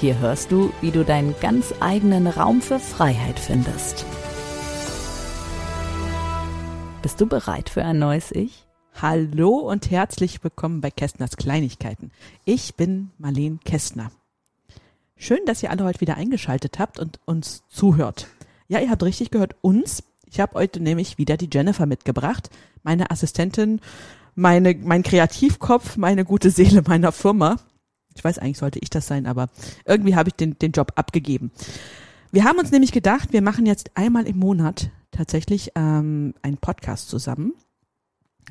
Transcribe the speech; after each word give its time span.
Hier 0.00 0.16
hörst 0.20 0.52
du, 0.52 0.72
wie 0.80 0.92
du 0.92 1.04
deinen 1.04 1.34
ganz 1.40 1.74
eigenen 1.80 2.28
Raum 2.28 2.62
für 2.62 2.78
Freiheit 2.78 3.36
findest. 3.36 4.06
Bist 7.02 7.20
du 7.20 7.26
bereit 7.26 7.68
für 7.68 7.84
ein 7.84 7.98
neues 7.98 8.30
Ich? 8.30 8.64
Hallo 8.94 9.56
und 9.56 9.90
herzlich 9.90 10.44
willkommen 10.44 10.80
bei 10.80 10.92
Kästners 10.92 11.36
Kleinigkeiten. 11.36 12.12
Ich 12.44 12.76
bin 12.76 13.10
Marlene 13.18 13.58
Kästner. 13.64 14.12
Schön, 15.16 15.40
dass 15.46 15.64
ihr 15.64 15.70
alle 15.72 15.82
heute 15.82 16.00
wieder 16.00 16.16
eingeschaltet 16.16 16.78
habt 16.78 17.00
und 17.00 17.18
uns 17.24 17.64
zuhört. 17.66 18.28
Ja, 18.68 18.78
ihr 18.78 18.90
habt 18.90 19.02
richtig 19.02 19.32
gehört, 19.32 19.56
uns. 19.62 20.04
Ich 20.26 20.38
habe 20.38 20.54
heute 20.54 20.78
nämlich 20.78 21.18
wieder 21.18 21.36
die 21.36 21.50
Jennifer 21.52 21.86
mitgebracht, 21.86 22.50
meine 22.84 23.10
Assistentin, 23.10 23.80
meine, 24.36 24.76
mein 24.80 25.02
Kreativkopf, 25.02 25.96
meine 25.96 26.24
gute 26.24 26.50
Seele 26.50 26.82
meiner 26.86 27.10
Firma. 27.10 27.56
Ich 28.18 28.24
weiß 28.24 28.38
eigentlich, 28.38 28.58
sollte 28.58 28.80
ich 28.80 28.90
das 28.90 29.06
sein, 29.06 29.26
aber 29.26 29.48
irgendwie 29.84 30.16
habe 30.16 30.28
ich 30.28 30.34
den, 30.34 30.58
den 30.58 30.72
Job 30.72 30.92
abgegeben. 30.96 31.52
Wir 32.32 32.44
haben 32.44 32.58
uns 32.58 32.72
nämlich 32.72 32.90
gedacht, 32.90 33.32
wir 33.32 33.42
machen 33.42 33.64
jetzt 33.64 33.92
einmal 33.94 34.26
im 34.26 34.38
Monat 34.38 34.90
tatsächlich 35.12 35.70
ähm, 35.76 36.34
einen 36.42 36.58
Podcast 36.58 37.08
zusammen 37.08 37.54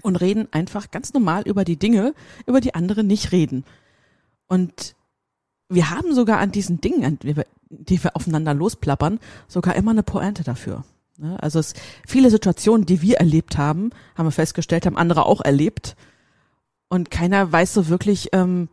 und 0.03 0.15
reden 0.15 0.47
einfach 0.51 0.89
ganz 0.89 1.13
normal 1.13 1.43
über 1.43 1.65
die 1.65 1.75
Dinge, 1.75 2.13
über 2.45 2.61
die 2.61 2.75
andere 2.75 3.03
nicht 3.03 3.33
reden. 3.33 3.65
Und 4.47 4.95
wir 5.67 5.89
haben 5.89 6.15
sogar 6.15 6.39
an 6.39 6.53
diesen 6.53 6.79
Dingen, 6.79 7.03
an 7.03 7.19
die 7.19 7.35
wir, 7.35 7.45
die 7.69 8.01
wir 8.01 8.15
aufeinander 8.15 8.53
losplappern, 8.53 9.19
sogar 9.49 9.75
immer 9.75 9.91
eine 9.91 10.03
Pointe 10.03 10.43
dafür. 10.43 10.85
Ne? 11.17 11.37
Also 11.43 11.59
es, 11.59 11.73
viele 12.07 12.29
Situationen, 12.29 12.85
die 12.85 13.01
wir 13.01 13.17
erlebt 13.17 13.57
haben, 13.57 13.89
haben 14.15 14.27
wir 14.27 14.31
festgestellt, 14.31 14.85
haben 14.85 14.97
andere 14.97 15.25
auch 15.25 15.41
erlebt. 15.41 15.97
Und 16.87 17.11
keiner 17.11 17.51
weiß 17.51 17.73
so 17.73 17.89
wirklich, 17.89 18.29
ähm, 18.31 18.69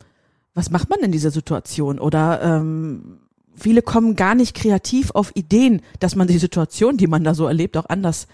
was 0.54 0.70
macht 0.70 0.88
man 0.88 1.00
in 1.00 1.12
dieser 1.12 1.30
Situation? 1.30 1.98
Oder 1.98 2.40
ähm, 2.42 3.18
viele 3.54 3.82
kommen 3.82 4.16
gar 4.16 4.34
nicht 4.34 4.54
kreativ 4.54 5.10
auf 5.10 5.32
Ideen, 5.34 5.82
dass 6.00 6.14
man 6.14 6.28
die 6.28 6.38
Situation, 6.38 6.96
die 6.96 7.06
man 7.08 7.24
da 7.24 7.34
so 7.34 7.46
erlebt, 7.46 7.76
auch 7.76 7.88
anders, 7.88 8.28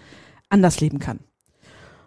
anders 0.48 0.80
leben 0.80 0.98
kann. 0.98 1.20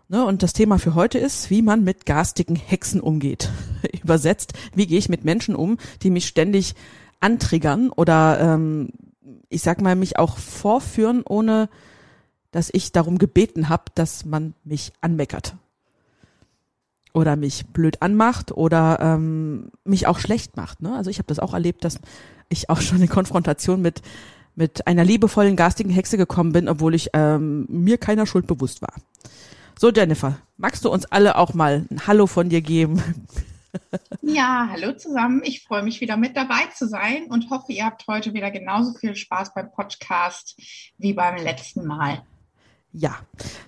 Ne, 0.09 0.23
und 0.25 0.43
das 0.43 0.53
Thema 0.53 0.77
für 0.77 0.95
heute 0.95 1.17
ist, 1.17 1.49
wie 1.49 1.61
man 1.61 1.83
mit 1.83 2.05
garstigen 2.05 2.55
Hexen 2.55 3.01
umgeht. 3.01 3.49
Übersetzt, 4.03 4.53
wie 4.75 4.85
gehe 4.85 4.99
ich 4.99 5.09
mit 5.09 5.25
Menschen 5.25 5.55
um, 5.55 5.77
die 6.03 6.11
mich 6.11 6.27
ständig 6.27 6.75
antriggern 7.19 7.89
oder 7.89 8.39
ähm, 8.39 8.89
ich 9.49 9.61
sag 9.61 9.81
mal, 9.81 9.95
mich 9.95 10.19
auch 10.19 10.37
vorführen, 10.37 11.23
ohne 11.27 11.69
dass 12.51 12.69
ich 12.71 12.91
darum 12.91 13.17
gebeten 13.17 13.69
habe, 13.69 13.85
dass 13.95 14.25
man 14.25 14.53
mich 14.63 14.91
anmeckert. 15.01 15.55
Oder 17.13 17.35
mich 17.35 17.67
blöd 17.67 18.01
anmacht 18.01 18.51
oder 18.51 18.99
ähm, 18.99 19.69
mich 19.83 20.07
auch 20.07 20.17
schlecht 20.17 20.57
macht. 20.57 20.81
Ne? 20.81 20.95
Also 20.95 21.09
ich 21.09 21.19
habe 21.19 21.27
das 21.27 21.39
auch 21.39 21.53
erlebt, 21.53 21.83
dass 21.83 21.99
ich 22.49 22.69
auch 22.69 22.81
schon 22.81 23.01
in 23.01 23.09
Konfrontation 23.09 23.81
mit 23.81 24.01
mit 24.55 24.87
einer 24.87 25.03
liebevollen 25.03 25.55
garstigen 25.55 25.89
Hexe 25.89 26.17
gekommen 26.17 26.51
bin, 26.51 26.69
obwohl 26.69 26.93
ich 26.93 27.09
ähm, 27.13 27.65
mir 27.69 27.97
keiner 27.97 28.25
Schuld 28.25 28.47
bewusst 28.47 28.81
war. 28.81 28.93
So, 29.79 29.91
Jennifer, 29.91 30.37
magst 30.57 30.85
du 30.85 30.89
uns 30.89 31.05
alle 31.05 31.37
auch 31.37 31.53
mal 31.53 31.85
ein 31.89 32.07
Hallo 32.07 32.27
von 32.27 32.49
dir 32.49 32.61
geben? 32.61 33.01
Ja, 34.21 34.69
hallo 34.71 34.93
zusammen. 34.93 35.41
Ich 35.43 35.63
freue 35.63 35.81
mich 35.81 35.99
wieder 35.99 36.15
mit 36.15 36.37
dabei 36.37 36.67
zu 36.75 36.87
sein 36.87 37.25
und 37.29 37.49
hoffe, 37.49 37.71
ihr 37.71 37.85
habt 37.85 38.05
heute 38.07 38.35
wieder 38.35 38.51
genauso 38.51 38.93
viel 38.93 39.15
Spaß 39.15 39.55
beim 39.55 39.71
Podcast 39.71 40.55
wie 40.99 41.13
beim 41.13 41.37
letzten 41.37 41.87
Mal. 41.87 42.21
Ja, 42.91 43.17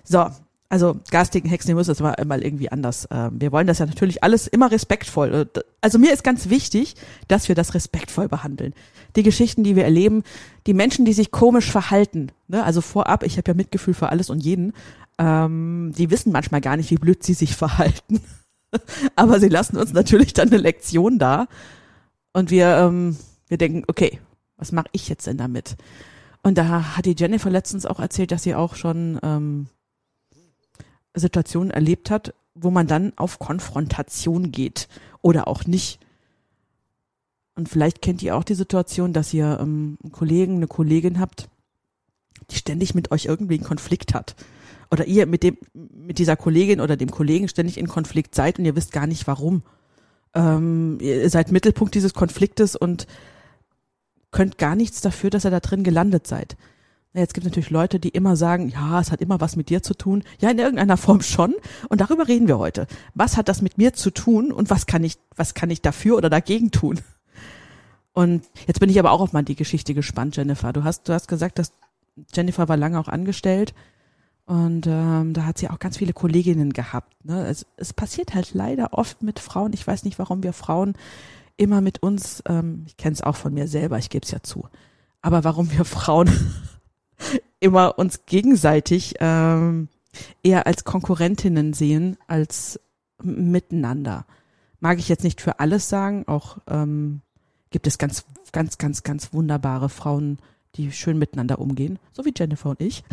so. 0.04 0.30
Also 0.68 0.96
garstigen 1.10 1.48
Hexen, 1.48 1.70
ihr 1.70 1.74
müsst 1.76 1.88
das 1.88 2.00
mal, 2.00 2.16
mal 2.26 2.42
irgendwie 2.42 2.72
anders. 2.72 3.06
Ähm, 3.12 3.40
wir 3.40 3.52
wollen 3.52 3.68
das 3.68 3.78
ja 3.78 3.86
natürlich 3.86 4.24
alles 4.24 4.48
immer 4.48 4.70
respektvoll. 4.70 5.48
Äh, 5.54 5.60
also 5.80 5.98
mir 5.98 6.12
ist 6.12 6.24
ganz 6.24 6.48
wichtig, 6.48 6.96
dass 7.28 7.48
wir 7.48 7.54
das 7.54 7.74
respektvoll 7.74 8.28
behandeln. 8.28 8.74
Die 9.14 9.22
Geschichten, 9.22 9.62
die 9.62 9.76
wir 9.76 9.84
erleben, 9.84 10.24
die 10.66 10.74
Menschen, 10.74 11.04
die 11.04 11.12
sich 11.12 11.30
komisch 11.30 11.70
verhalten. 11.70 12.32
Ne? 12.48 12.64
Also 12.64 12.80
vorab, 12.80 13.22
ich 13.22 13.38
habe 13.38 13.50
ja 13.50 13.54
Mitgefühl 13.54 13.94
für 13.94 14.08
alles 14.08 14.28
und 14.28 14.40
jeden, 14.40 14.72
ähm, 15.18 15.92
die 15.96 16.10
wissen 16.10 16.32
manchmal 16.32 16.60
gar 16.60 16.76
nicht, 16.76 16.90
wie 16.90 16.96
blöd 16.96 17.22
sie 17.22 17.34
sich 17.34 17.54
verhalten. 17.56 18.20
Aber 19.14 19.38
sie 19.38 19.48
lassen 19.48 19.76
uns 19.76 19.92
natürlich 19.92 20.32
dann 20.32 20.48
eine 20.48 20.58
Lektion 20.58 21.18
da. 21.18 21.46
Und 22.32 22.50
wir, 22.50 22.76
ähm, 22.76 23.16
wir 23.46 23.56
denken, 23.56 23.84
okay, 23.86 24.20
was 24.56 24.72
mache 24.72 24.88
ich 24.92 25.08
jetzt 25.08 25.26
denn 25.26 25.38
damit? 25.38 25.76
Und 26.42 26.58
da 26.58 26.96
hat 26.96 27.06
die 27.06 27.14
Jennifer 27.16 27.50
letztens 27.50 27.86
auch 27.86 28.00
erzählt, 28.00 28.32
dass 28.32 28.42
sie 28.42 28.54
auch 28.54 28.74
schon 28.74 29.18
ähm, 29.22 29.68
Situationen 31.16 31.70
erlebt 31.70 32.10
hat, 32.10 32.34
wo 32.54 32.70
man 32.70 32.86
dann 32.86 33.12
auf 33.16 33.38
Konfrontation 33.38 34.52
geht 34.52 34.88
oder 35.22 35.48
auch 35.48 35.64
nicht. 35.64 35.98
Und 37.54 37.68
vielleicht 37.68 38.02
kennt 38.02 38.22
ihr 38.22 38.36
auch 38.36 38.44
die 38.44 38.54
Situation, 38.54 39.12
dass 39.12 39.32
ihr 39.34 39.58
ähm, 39.60 39.98
einen 40.02 40.12
Kollegen, 40.12 40.56
eine 40.56 40.66
Kollegin 40.66 41.18
habt, 41.18 41.48
die 42.50 42.56
ständig 42.56 42.94
mit 42.94 43.10
euch 43.10 43.24
irgendwie 43.24 43.54
einen 43.54 43.64
Konflikt 43.64 44.14
hat 44.14 44.36
oder 44.90 45.06
ihr 45.06 45.26
mit 45.26 45.42
dem, 45.42 45.56
mit 45.74 46.18
dieser 46.18 46.36
Kollegin 46.36 46.80
oder 46.80 46.96
dem 46.96 47.10
Kollegen 47.10 47.48
ständig 47.48 47.78
in 47.78 47.88
Konflikt 47.88 48.34
seid 48.34 48.58
und 48.58 48.64
ihr 48.64 48.76
wisst 48.76 48.92
gar 48.92 49.06
nicht 49.06 49.26
warum. 49.26 49.62
Ähm, 50.34 50.98
ihr 51.00 51.28
seid 51.30 51.50
Mittelpunkt 51.50 51.94
dieses 51.94 52.14
Konfliktes 52.14 52.76
und 52.76 53.06
könnt 54.30 54.58
gar 54.58 54.76
nichts 54.76 55.00
dafür, 55.00 55.30
dass 55.30 55.44
ihr 55.44 55.50
da 55.50 55.60
drin 55.60 55.82
gelandet 55.82 56.26
seid. 56.26 56.56
Jetzt 57.16 57.32
gibt 57.32 57.46
es 57.46 57.50
natürlich 57.50 57.70
Leute, 57.70 57.98
die 57.98 58.10
immer 58.10 58.36
sagen, 58.36 58.68
ja, 58.68 59.00
es 59.00 59.10
hat 59.10 59.22
immer 59.22 59.40
was 59.40 59.56
mit 59.56 59.70
dir 59.70 59.82
zu 59.82 59.94
tun. 59.94 60.22
Ja, 60.38 60.50
in 60.50 60.58
irgendeiner 60.58 60.98
Form 60.98 61.22
schon. 61.22 61.54
Und 61.88 62.02
darüber 62.02 62.28
reden 62.28 62.46
wir 62.46 62.58
heute. 62.58 62.86
Was 63.14 63.38
hat 63.38 63.48
das 63.48 63.62
mit 63.62 63.78
mir 63.78 63.94
zu 63.94 64.10
tun 64.10 64.52
und 64.52 64.68
was 64.68 64.84
kann 64.84 65.02
ich, 65.02 65.16
was 65.34 65.54
kann 65.54 65.70
ich 65.70 65.80
dafür 65.80 66.18
oder 66.18 66.28
dagegen 66.28 66.70
tun? 66.70 67.00
Und 68.12 68.44
jetzt 68.66 68.80
bin 68.80 68.90
ich 68.90 68.98
aber 68.98 69.12
auch 69.12 69.20
auf 69.20 69.32
mal 69.32 69.42
die 69.42 69.56
Geschichte 69.56 69.94
gespannt, 69.94 70.36
Jennifer. 70.36 70.72
Du 70.72 70.84
hast, 70.84 71.08
du 71.08 71.14
hast 71.14 71.26
gesagt, 71.26 71.58
dass 71.58 71.72
Jennifer 72.34 72.68
war 72.68 72.76
lange 72.76 72.98
auch 72.98 73.08
angestellt 73.08 73.74
und 74.46 74.86
ähm, 74.86 75.32
da 75.32 75.44
hat 75.44 75.58
sie 75.58 75.68
auch 75.68 75.78
ganz 75.78 75.96
viele 75.98 76.12
Kolleginnen 76.12 76.72
gehabt. 76.72 77.24
Ne? 77.24 77.46
Es, 77.46 77.66
es 77.76 77.92
passiert 77.92 78.34
halt 78.34 78.54
leider 78.54 78.92
oft 78.92 79.22
mit 79.22 79.38
Frauen. 79.38 79.72
Ich 79.74 79.86
weiß 79.86 80.04
nicht, 80.04 80.18
warum 80.18 80.42
wir 80.42 80.52
Frauen 80.52 80.94
immer 81.56 81.80
mit 81.80 82.02
uns, 82.02 82.42
ähm, 82.46 82.84
ich 82.86 82.96
kenne 82.96 83.14
es 83.14 83.22
auch 83.22 83.36
von 83.36 83.52
mir 83.52 83.68
selber, 83.68 83.98
ich 83.98 84.08
gebe 84.08 84.24
es 84.24 84.30
ja 84.30 84.42
zu, 84.42 84.68
aber 85.20 85.44
warum 85.44 85.70
wir 85.72 85.84
Frauen 85.84 86.30
immer 87.60 87.98
uns 87.98 88.26
gegenseitig 88.26 89.14
ähm, 89.20 89.88
eher 90.42 90.66
als 90.66 90.84
Konkurrentinnen 90.84 91.72
sehen 91.72 92.16
als 92.26 92.80
miteinander. 93.22 94.26
Mag 94.80 94.98
ich 94.98 95.08
jetzt 95.08 95.24
nicht 95.24 95.40
für 95.40 95.58
alles 95.60 95.88
sagen, 95.88 96.24
auch 96.26 96.58
ähm, 96.68 97.22
gibt 97.70 97.86
es 97.86 97.98
ganz, 97.98 98.24
ganz, 98.52 98.78
ganz, 98.78 99.02
ganz 99.02 99.32
wunderbare 99.32 99.88
Frauen, 99.88 100.38
die 100.74 100.92
schön 100.92 101.18
miteinander 101.18 101.58
umgehen, 101.58 101.98
so 102.12 102.24
wie 102.24 102.34
Jennifer 102.36 102.70
und 102.70 102.80
ich. 102.80 103.02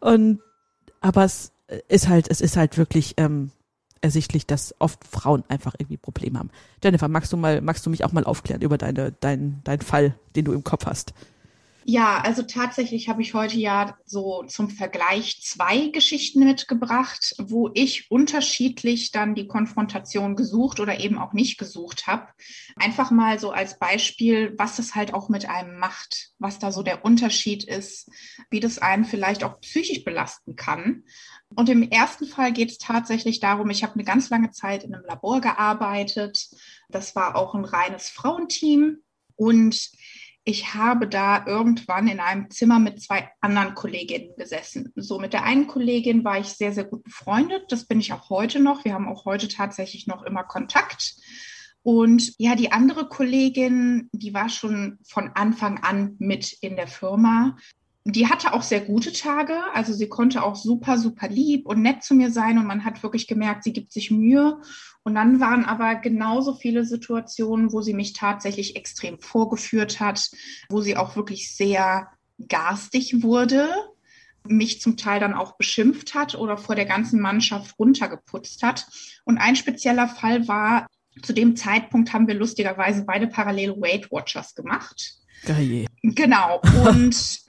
Und 0.00 0.40
aber 1.00 1.24
es 1.24 1.52
ist 1.88 2.08
halt, 2.08 2.30
es 2.30 2.42
ist 2.42 2.58
halt 2.58 2.76
wirklich 2.76 3.14
ähm, 3.16 3.50
ersichtlich, 4.02 4.46
dass 4.46 4.74
oft 4.80 5.02
Frauen 5.06 5.44
einfach 5.48 5.74
irgendwie 5.78 5.96
Probleme 5.96 6.38
haben. 6.38 6.50
Jennifer, 6.82 7.08
magst 7.08 7.32
du 7.32 7.38
mal, 7.38 7.62
magst 7.62 7.86
du 7.86 7.90
mich 7.90 8.04
auch 8.04 8.12
mal 8.12 8.24
aufklären 8.24 8.60
über 8.60 8.76
deine, 8.76 9.12
dein, 9.12 9.62
dein 9.64 9.80
Fall, 9.80 10.14
den 10.36 10.44
du 10.44 10.52
im 10.52 10.62
Kopf 10.62 10.84
hast? 10.84 11.14
Ja, 11.86 12.22
also 12.22 12.42
tatsächlich 12.42 13.10
habe 13.10 13.20
ich 13.20 13.34
heute 13.34 13.58
ja 13.58 13.98
so 14.06 14.42
zum 14.44 14.70
Vergleich 14.70 15.42
zwei 15.42 15.88
Geschichten 15.88 16.42
mitgebracht, 16.42 17.34
wo 17.38 17.70
ich 17.74 18.10
unterschiedlich 18.10 19.10
dann 19.10 19.34
die 19.34 19.46
Konfrontation 19.46 20.34
gesucht 20.34 20.80
oder 20.80 20.98
eben 20.98 21.18
auch 21.18 21.34
nicht 21.34 21.58
gesucht 21.58 22.06
habe. 22.06 22.28
Einfach 22.76 23.10
mal 23.10 23.38
so 23.38 23.50
als 23.50 23.78
Beispiel, 23.78 24.54
was 24.56 24.76
das 24.76 24.94
halt 24.94 25.12
auch 25.12 25.28
mit 25.28 25.46
einem 25.46 25.78
macht, 25.78 26.30
was 26.38 26.58
da 26.58 26.72
so 26.72 26.82
der 26.82 27.04
Unterschied 27.04 27.64
ist, 27.64 28.08
wie 28.48 28.60
das 28.60 28.78
einen 28.78 29.04
vielleicht 29.04 29.44
auch 29.44 29.60
psychisch 29.60 30.04
belasten 30.04 30.56
kann. 30.56 31.04
Und 31.54 31.68
im 31.68 31.82
ersten 31.90 32.26
Fall 32.26 32.54
geht 32.54 32.70
es 32.70 32.78
tatsächlich 32.78 33.40
darum, 33.40 33.68
ich 33.68 33.82
habe 33.82 33.92
eine 33.92 34.04
ganz 34.04 34.30
lange 34.30 34.52
Zeit 34.52 34.84
in 34.84 34.94
einem 34.94 35.04
Labor 35.04 35.42
gearbeitet. 35.42 36.48
Das 36.88 37.14
war 37.14 37.36
auch 37.36 37.54
ein 37.54 37.66
reines 37.66 38.08
Frauenteam 38.08 39.02
und 39.36 39.90
ich 40.44 40.74
habe 40.74 41.08
da 41.08 41.46
irgendwann 41.46 42.06
in 42.06 42.20
einem 42.20 42.50
Zimmer 42.50 42.78
mit 42.78 43.00
zwei 43.00 43.30
anderen 43.40 43.74
Kolleginnen 43.74 44.36
gesessen. 44.36 44.92
So 44.94 45.18
mit 45.18 45.32
der 45.32 45.44
einen 45.44 45.66
Kollegin 45.66 46.22
war 46.22 46.38
ich 46.38 46.48
sehr, 46.48 46.72
sehr 46.72 46.84
gut 46.84 47.02
befreundet. 47.02 47.64
Das 47.70 47.86
bin 47.86 47.98
ich 47.98 48.12
auch 48.12 48.28
heute 48.28 48.60
noch. 48.60 48.84
Wir 48.84 48.92
haben 48.92 49.08
auch 49.08 49.24
heute 49.24 49.48
tatsächlich 49.48 50.06
noch 50.06 50.22
immer 50.22 50.44
Kontakt. 50.44 51.14
Und 51.82 52.34
ja, 52.38 52.56
die 52.56 52.72
andere 52.72 53.08
Kollegin, 53.08 54.10
die 54.12 54.34
war 54.34 54.50
schon 54.50 54.98
von 55.06 55.30
Anfang 55.34 55.82
an 55.82 56.16
mit 56.18 56.52
in 56.60 56.76
der 56.76 56.88
Firma. 56.88 57.56
Die 58.06 58.28
hatte 58.28 58.52
auch 58.52 58.62
sehr 58.62 58.82
gute 58.82 59.12
Tage. 59.12 59.54
Also 59.72 59.94
sie 59.94 60.08
konnte 60.08 60.42
auch 60.42 60.56
super, 60.56 60.98
super 60.98 61.28
lieb 61.28 61.66
und 61.66 61.80
nett 61.80 62.02
zu 62.02 62.14
mir 62.14 62.30
sein. 62.30 62.58
Und 62.58 62.66
man 62.66 62.84
hat 62.84 63.02
wirklich 63.02 63.26
gemerkt, 63.26 63.64
sie 63.64 63.72
gibt 63.72 63.92
sich 63.92 64.10
Mühe. 64.10 64.60
Und 65.04 65.14
dann 65.14 65.40
waren 65.40 65.64
aber 65.64 65.94
genauso 65.96 66.54
viele 66.54 66.84
Situationen, 66.84 67.72
wo 67.72 67.80
sie 67.80 67.94
mich 67.94 68.12
tatsächlich 68.12 68.76
extrem 68.76 69.20
vorgeführt 69.20 70.00
hat, 70.00 70.30
wo 70.68 70.80
sie 70.80 70.96
auch 70.96 71.16
wirklich 71.16 71.54
sehr 71.54 72.08
garstig 72.48 73.22
wurde, 73.22 73.68
mich 74.46 74.80
zum 74.80 74.96
Teil 74.96 75.20
dann 75.20 75.34
auch 75.34 75.56
beschimpft 75.56 76.14
hat 76.14 76.34
oder 76.34 76.58
vor 76.58 76.74
der 76.74 76.84
ganzen 76.84 77.20
Mannschaft 77.20 77.78
runtergeputzt 77.78 78.62
hat. 78.62 78.86
Und 79.24 79.38
ein 79.38 79.56
spezieller 79.56 80.08
Fall 80.08 80.48
war, 80.48 80.86
zu 81.22 81.32
dem 81.32 81.56
Zeitpunkt 81.56 82.12
haben 82.12 82.26
wir 82.26 82.34
lustigerweise 82.34 83.04
beide 83.04 83.28
parallel 83.28 83.80
Weight 83.80 84.10
Watchers 84.10 84.54
gemacht. 84.54 85.14
Geil. 85.46 85.86
Genau. 86.02 86.60
Und 86.86 87.40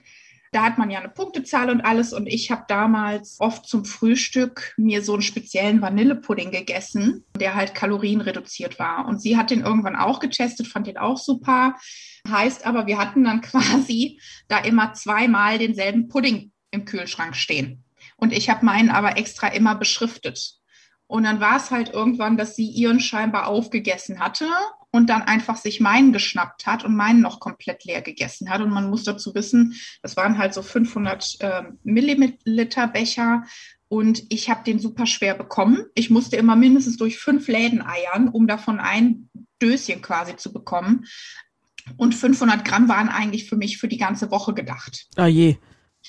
da 0.56 0.64
hat 0.64 0.78
man 0.78 0.90
ja 0.90 1.00
eine 1.00 1.10
Punktezahl 1.10 1.70
und 1.70 1.82
alles. 1.82 2.14
Und 2.14 2.28
ich 2.28 2.50
habe 2.50 2.64
damals 2.70 3.42
oft 3.42 3.68
zum 3.68 3.84
Frühstück 3.84 4.74
mir 4.78 5.04
so 5.04 5.12
einen 5.12 5.22
speziellen 5.22 5.82
Vanillepudding 5.82 6.50
gegessen, 6.50 7.26
der 7.38 7.56
halt 7.56 7.76
kalorienreduziert 7.76 8.80
war. 8.80 9.06
Und 9.06 9.22
sie 9.22 9.36
hat 9.36 9.52
den 9.52 9.62
irgendwann 9.62 9.98
auch 9.98 10.20
getestet, 10.20 10.68
fand 10.68 10.88
den 10.88 10.98
auch 10.98 11.18
super. 11.18 11.76
Heißt 12.26 12.66
aber, 12.66 12.88
wir 12.88 12.98
hatten 12.98 13.26
dann 13.26 13.42
quasi 13.42 14.22
da 14.48 14.60
immer 14.60 14.94
zweimal 14.94 15.58
denselben 15.58 16.08
Pudding 16.08 16.54
im 16.72 16.86
Kühlschrank 16.86 17.36
stehen. 17.36 17.84
Und 18.16 18.32
ich 18.32 18.50
habe 18.50 18.66
meinen 18.66 18.92
aber 18.92 19.18
extra 19.18 19.48
immer 19.48 19.76
beschriftet. 19.76 20.54
Und 21.08 21.24
dann 21.24 21.42
war 21.42 21.58
es 21.58 21.70
halt 21.70 21.90
irgendwann, 21.90 22.38
dass 22.38 22.56
sie 22.56 22.68
ihren 22.68 23.02
scheinbar 23.02 23.48
aufgegessen 23.48 24.22
hatte 24.22 24.48
und 24.96 25.10
dann 25.10 25.22
einfach 25.22 25.58
sich 25.58 25.82
meinen 25.82 26.14
geschnappt 26.14 26.66
hat 26.66 26.86
und 26.86 26.96
meinen 26.96 27.20
noch 27.20 27.42
komplett 27.42 27.84
leer 27.84 28.02
gegessen 28.02 28.50
hat. 28.50 28.62
Und 28.62 28.70
man 28.70 28.90
muss 28.90 29.04
dazu 29.04 29.36
wissen, 29.36 29.76
das 30.02 30.16
waren 30.16 30.38
halt 30.38 30.54
so 30.54 30.62
500 30.62 31.38
äh, 31.42 31.64
Milliliter 31.84 32.88
Becher 32.88 33.44
und 33.90 34.24
ich 34.30 34.50
habe 34.50 34.64
den 34.64 34.80
super 34.80 35.06
schwer 35.06 35.36
bekommen. 35.36 35.86
Ich 35.96 36.10
musste 36.10 36.38
immer 36.38 36.56
mindestens 36.56 36.96
durch 36.96 37.20
fünf 37.20 37.48
Läden 37.50 37.82
eiern, 37.82 38.30
um 38.30 38.48
davon 38.48 38.80
ein 38.80 39.30
Döschen 39.62 40.02
quasi 40.02 40.38
zu 40.38 40.54
bekommen. 40.54 41.06
Und 41.98 42.16
500 42.16 42.64
Gramm 42.64 42.88
waren 42.88 43.10
eigentlich 43.10 43.50
für 43.50 43.58
mich 43.58 43.78
für 43.78 43.90
die 43.90 43.98
ganze 43.98 44.32
Woche 44.32 44.54
gedacht. 44.54 45.08
Ah 45.18 45.28
je. 45.28 45.58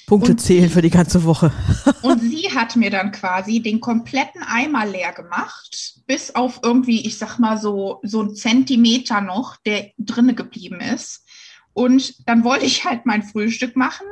Punkte 0.07 0.33
und 0.33 0.39
zählen 0.39 0.71
für 0.71 0.83
die 0.83 0.91
ganze 0.91 1.25
Woche. 1.25 1.53
und 2.03 2.21
sie 2.21 2.51
hat 2.55 2.77
mir 2.77 2.91
dann 2.91 3.11
quasi 3.11 3.61
den 3.61 3.81
kompletten 3.81 4.43
Eimer 4.43 4.87
leer 4.87 5.13
gemacht, 5.13 6.01
bis 6.07 6.35
auf 6.35 6.61
irgendwie, 6.63 7.07
ich 7.07 7.19
sag 7.19 7.39
mal 7.39 7.59
so, 7.59 8.01
so 8.03 8.23
ein 8.23 8.35
Zentimeter 8.35 9.21
noch, 9.21 9.57
der 9.57 9.91
drinne 9.99 10.35
geblieben 10.35 10.81
ist. 10.81 11.25
Und 11.73 12.29
dann 12.29 12.45
wollte 12.45 12.65
ich 12.65 12.85
halt 12.85 13.05
mein 13.05 13.23
Frühstück 13.23 13.77
machen, 13.77 14.07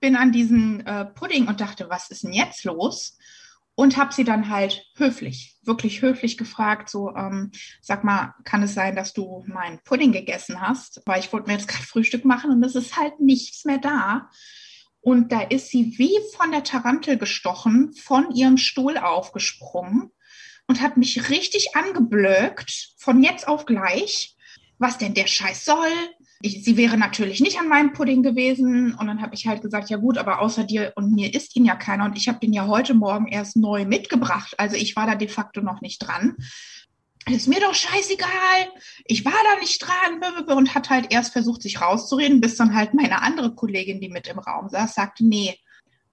bin 0.00 0.16
an 0.16 0.32
diesen 0.32 0.86
äh, 0.86 1.04
Pudding 1.04 1.48
und 1.48 1.60
dachte, 1.60 1.90
was 1.90 2.10
ist 2.10 2.24
denn 2.24 2.32
jetzt 2.32 2.64
los? 2.64 3.18
Und 3.74 3.96
habe 3.96 4.12
sie 4.12 4.24
dann 4.24 4.48
halt 4.48 4.86
höflich, 4.96 5.56
wirklich 5.62 6.02
höflich 6.02 6.36
gefragt, 6.38 6.90
so, 6.90 7.14
ähm, 7.14 7.50
sag 7.80 8.04
mal, 8.04 8.34
kann 8.44 8.62
es 8.62 8.74
sein, 8.74 8.96
dass 8.96 9.12
du 9.12 9.44
meinen 9.46 9.80
Pudding 9.84 10.12
gegessen 10.12 10.60
hast? 10.60 11.02
Weil 11.06 11.20
ich 11.20 11.32
wollte 11.32 11.48
mir 11.48 11.54
jetzt 11.54 11.68
gerade 11.68 11.84
Frühstück 11.84 12.24
machen 12.24 12.50
und 12.50 12.62
es 12.64 12.74
ist 12.74 12.96
halt 12.96 13.20
nichts 13.20 13.64
mehr 13.64 13.78
da. 13.78 14.30
Und 15.00 15.32
da 15.32 15.40
ist 15.40 15.68
sie 15.68 15.98
wie 15.98 16.16
von 16.36 16.52
der 16.52 16.62
Tarantel 16.62 17.16
gestochen, 17.16 17.92
von 17.94 18.30
ihrem 18.32 18.58
Stuhl 18.58 18.98
aufgesprungen 18.98 20.10
und 20.66 20.80
hat 20.80 20.96
mich 20.96 21.30
richtig 21.30 21.74
angeblöckt, 21.74 22.92
von 22.98 23.22
jetzt 23.22 23.48
auf 23.48 23.64
gleich, 23.64 24.36
was 24.78 24.98
denn 24.98 25.14
der 25.14 25.26
Scheiß 25.26 25.64
soll. 25.64 25.90
Ich, 26.42 26.64
sie 26.64 26.76
wäre 26.76 26.96
natürlich 26.96 27.40
nicht 27.40 27.58
an 27.58 27.68
meinem 27.68 27.92
Pudding 27.92 28.22
gewesen. 28.22 28.94
Und 28.94 29.06
dann 29.06 29.20
habe 29.20 29.34
ich 29.34 29.46
halt 29.46 29.62
gesagt, 29.62 29.90
ja 29.90 29.96
gut, 29.96 30.16
aber 30.16 30.40
außer 30.40 30.64
dir 30.64 30.92
und 30.96 31.12
mir 31.12 31.34
isst 31.34 31.56
ihn 31.56 31.64
ja 31.64 31.76
keiner. 31.76 32.04
Und 32.04 32.16
ich 32.16 32.28
habe 32.28 32.38
den 32.38 32.52
ja 32.52 32.66
heute 32.66 32.94
Morgen 32.94 33.26
erst 33.26 33.56
neu 33.56 33.84
mitgebracht. 33.84 34.54
Also 34.58 34.76
ich 34.76 34.96
war 34.96 35.06
da 35.06 35.14
de 35.14 35.28
facto 35.28 35.60
noch 35.60 35.80
nicht 35.80 35.98
dran 35.98 36.36
ist 37.32 37.48
mir 37.48 37.60
doch 37.60 37.74
scheißegal, 37.74 38.72
ich 39.04 39.24
war 39.24 39.32
da 39.32 39.60
nicht 39.60 39.78
dran 39.78 40.46
und 40.46 40.74
hat 40.74 40.90
halt 40.90 41.12
erst 41.12 41.32
versucht, 41.32 41.62
sich 41.62 41.80
rauszureden, 41.80 42.40
bis 42.40 42.56
dann 42.56 42.74
halt 42.74 42.94
meine 42.94 43.22
andere 43.22 43.54
Kollegin, 43.54 44.00
die 44.00 44.08
mit 44.08 44.28
im 44.28 44.38
Raum 44.38 44.68
saß, 44.68 44.94
sagte, 44.94 45.24
nee, 45.24 45.58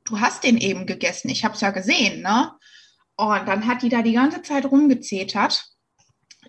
du 0.06 0.20
hast 0.20 0.44
den 0.44 0.58
eben 0.58 0.86
gegessen, 0.86 1.30
ich 1.30 1.46
hab's 1.46 1.62
ja 1.62 1.72
gesehen, 1.72 2.22
ne? 2.22 2.52
Und 3.16 3.48
dann 3.48 3.66
hat 3.66 3.82
die 3.82 3.90
da 3.90 4.02
die 4.02 4.14
ganze 4.14 4.44
Zeit 4.44 4.66
rumgezetert, 4.66 5.66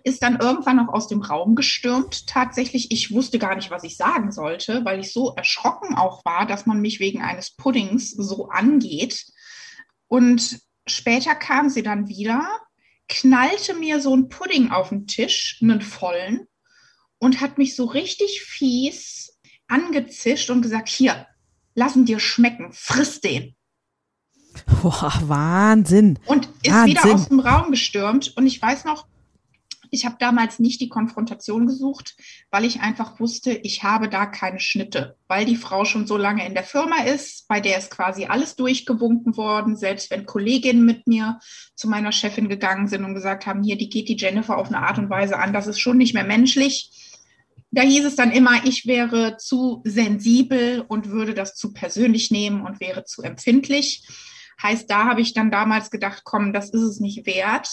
ist 0.03 0.23
dann 0.23 0.39
irgendwann 0.39 0.77
noch 0.77 0.89
aus 0.89 1.07
dem 1.07 1.21
Raum 1.21 1.55
gestürmt. 1.55 2.27
Tatsächlich, 2.27 2.91
ich 2.91 3.11
wusste 3.11 3.39
gar 3.39 3.55
nicht, 3.55 3.71
was 3.71 3.83
ich 3.83 3.97
sagen 3.97 4.31
sollte, 4.31 4.85
weil 4.85 4.99
ich 4.99 5.11
so 5.11 5.33
erschrocken 5.35 5.95
auch 5.95 6.23
war, 6.25 6.45
dass 6.45 6.65
man 6.65 6.79
mich 6.79 6.99
wegen 6.99 7.21
eines 7.21 7.55
Puddings 7.55 8.11
so 8.11 8.49
angeht. 8.49 9.25
Und 10.07 10.59
später 10.87 11.35
kam 11.35 11.69
sie 11.69 11.83
dann 11.83 12.07
wieder 12.07 12.47
knallte 13.09 13.73
mir 13.73 13.99
so 13.99 14.15
ein 14.15 14.29
Pudding 14.29 14.71
auf 14.71 14.89
den 14.89 15.07
Tisch, 15.07 15.59
einen 15.61 15.81
vollen, 15.81 16.47
und 17.17 17.41
hat 17.41 17.57
mich 17.57 17.75
so 17.75 17.85
richtig 17.85 18.41
fies 18.41 19.37
angezischt 19.67 20.49
und 20.49 20.61
gesagt, 20.61 20.87
hier, 20.87 21.27
lassen 21.75 22.05
dir 22.05 22.19
schmecken, 22.19 22.71
friss 22.71 23.19
den. 23.19 23.55
Boah, 24.81 25.13
Wahnsinn. 25.23 26.17
Und 26.25 26.47
ist 26.63 26.71
Wahnsinn. 26.71 26.89
wieder 26.89 27.13
aus 27.13 27.27
dem 27.27 27.39
Raum 27.39 27.71
gestürmt. 27.71 28.35
Und 28.35 28.47
ich 28.47 28.61
weiß 28.61 28.85
noch, 28.85 29.05
ich 29.91 30.05
habe 30.05 30.15
damals 30.19 30.59
nicht 30.59 30.81
die 30.81 30.89
Konfrontation 30.89 31.67
gesucht, 31.67 32.15
weil 32.51 32.65
ich 32.65 32.81
einfach 32.81 33.19
wusste, 33.19 33.51
ich 33.51 33.83
habe 33.83 34.09
da 34.09 34.25
keine 34.25 34.59
Schnitte, 34.59 35.15
weil 35.27 35.45
die 35.45 35.55
Frau 35.55 35.85
schon 35.85 36.07
so 36.07 36.17
lange 36.17 36.45
in 36.45 36.53
der 36.53 36.63
Firma 36.63 37.03
ist, 37.03 37.47
bei 37.47 37.59
der 37.59 37.77
ist 37.77 37.91
quasi 37.91 38.25
alles 38.25 38.55
durchgewunken 38.55 39.37
worden, 39.37 39.75
selbst 39.75 40.11
wenn 40.11 40.25
Kolleginnen 40.25 40.85
mit 40.85 41.07
mir 41.07 41.39
zu 41.75 41.87
meiner 41.87 42.11
Chefin 42.11 42.49
gegangen 42.49 42.87
sind 42.87 43.03
und 43.03 43.15
gesagt 43.15 43.45
haben, 43.45 43.63
hier, 43.63 43.77
die 43.77 43.89
geht 43.89 44.09
die 44.09 44.17
Jennifer 44.17 44.57
auf 44.57 44.67
eine 44.67 44.79
Art 44.79 44.97
und 44.97 45.09
Weise 45.09 45.37
an, 45.37 45.53
das 45.53 45.67
ist 45.67 45.79
schon 45.79 45.97
nicht 45.97 46.13
mehr 46.13 46.25
menschlich. 46.25 46.91
Da 47.71 47.83
hieß 47.83 48.05
es 48.05 48.15
dann 48.15 48.31
immer, 48.31 48.65
ich 48.65 48.87
wäre 48.87 49.37
zu 49.37 49.81
sensibel 49.85 50.83
und 50.87 51.09
würde 51.09 51.33
das 51.33 51.55
zu 51.55 51.73
persönlich 51.73 52.31
nehmen 52.31 52.65
und 52.65 52.79
wäre 52.79 53.05
zu 53.05 53.21
empfindlich. 53.21 54.07
Heißt, 54.61 54.89
da 54.89 55.05
habe 55.05 55.21
ich 55.21 55.33
dann 55.33 55.51
damals 55.51 55.91
gedacht, 55.91 56.23
komm, 56.25 56.51
das 56.51 56.71
ist 56.71 56.81
es 56.81 56.99
nicht 56.99 57.25
wert 57.25 57.69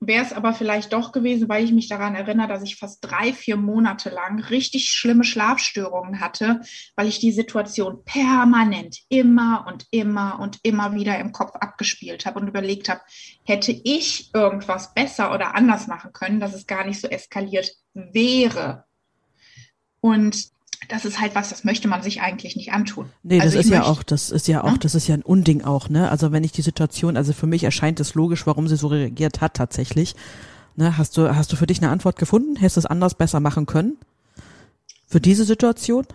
Wäre 0.00 0.24
es 0.24 0.32
aber 0.32 0.52
vielleicht 0.52 0.92
doch 0.92 1.12
gewesen, 1.12 1.48
weil 1.48 1.64
ich 1.64 1.72
mich 1.72 1.88
daran 1.88 2.14
erinnere, 2.14 2.48
dass 2.48 2.62
ich 2.62 2.76
fast 2.76 2.98
drei, 3.02 3.32
vier 3.32 3.56
Monate 3.56 4.10
lang 4.10 4.40
richtig 4.40 4.90
schlimme 4.90 5.24
Schlafstörungen 5.24 6.20
hatte, 6.20 6.60
weil 6.96 7.08
ich 7.08 7.18
die 7.18 7.32
Situation 7.32 8.04
permanent 8.04 8.98
immer 9.08 9.66
und 9.66 9.86
immer 9.90 10.38
und 10.40 10.58
immer 10.62 10.94
wieder 10.94 11.18
im 11.18 11.32
Kopf 11.32 11.54
abgespielt 11.56 12.26
habe 12.26 12.40
und 12.40 12.48
überlegt 12.48 12.88
habe, 12.88 13.00
hätte 13.44 13.72
ich 13.72 14.30
irgendwas 14.34 14.94
besser 14.94 15.34
oder 15.34 15.54
anders 15.54 15.86
machen 15.86 16.12
können, 16.12 16.40
dass 16.40 16.54
es 16.54 16.66
gar 16.66 16.86
nicht 16.86 17.00
so 17.00 17.08
eskaliert 17.08 17.72
wäre. 17.94 18.84
Und 20.00 20.50
das 20.88 21.04
ist 21.04 21.20
halt 21.20 21.34
was, 21.34 21.50
das 21.50 21.64
möchte 21.64 21.88
man 21.88 22.02
sich 22.02 22.20
eigentlich 22.20 22.56
nicht 22.56 22.72
antun. 22.72 23.10
Nee, 23.22 23.40
also 23.40 23.56
das 23.56 23.66
ist 23.66 23.70
ja 23.70 23.84
auch, 23.84 24.02
das 24.02 24.30
ist 24.30 24.48
ja 24.48 24.64
auch, 24.64 24.78
das 24.78 24.94
ist 24.94 25.06
ja 25.08 25.14
ein 25.14 25.22
Unding 25.22 25.62
auch, 25.62 25.88
ne? 25.88 26.10
Also 26.10 26.32
wenn 26.32 26.44
ich 26.44 26.52
die 26.52 26.62
Situation, 26.62 27.16
also 27.16 27.32
für 27.32 27.46
mich 27.46 27.64
erscheint 27.64 28.00
es 28.00 28.14
logisch, 28.14 28.46
warum 28.46 28.66
sie 28.66 28.76
so 28.76 28.88
reagiert 28.88 29.40
hat 29.40 29.54
tatsächlich. 29.54 30.14
Ne, 30.76 30.96
hast 30.96 31.16
du, 31.16 31.34
hast 31.34 31.52
du 31.52 31.56
für 31.56 31.66
dich 31.66 31.82
eine 31.82 31.90
Antwort 31.90 32.16
gefunden? 32.16 32.56
Hättest 32.56 32.76
du 32.76 32.80
es 32.80 32.86
anders 32.86 33.14
besser 33.14 33.40
machen 33.40 33.66
können? 33.66 33.98
Für 35.06 35.20
diese 35.20 35.44
Situation? 35.44 36.06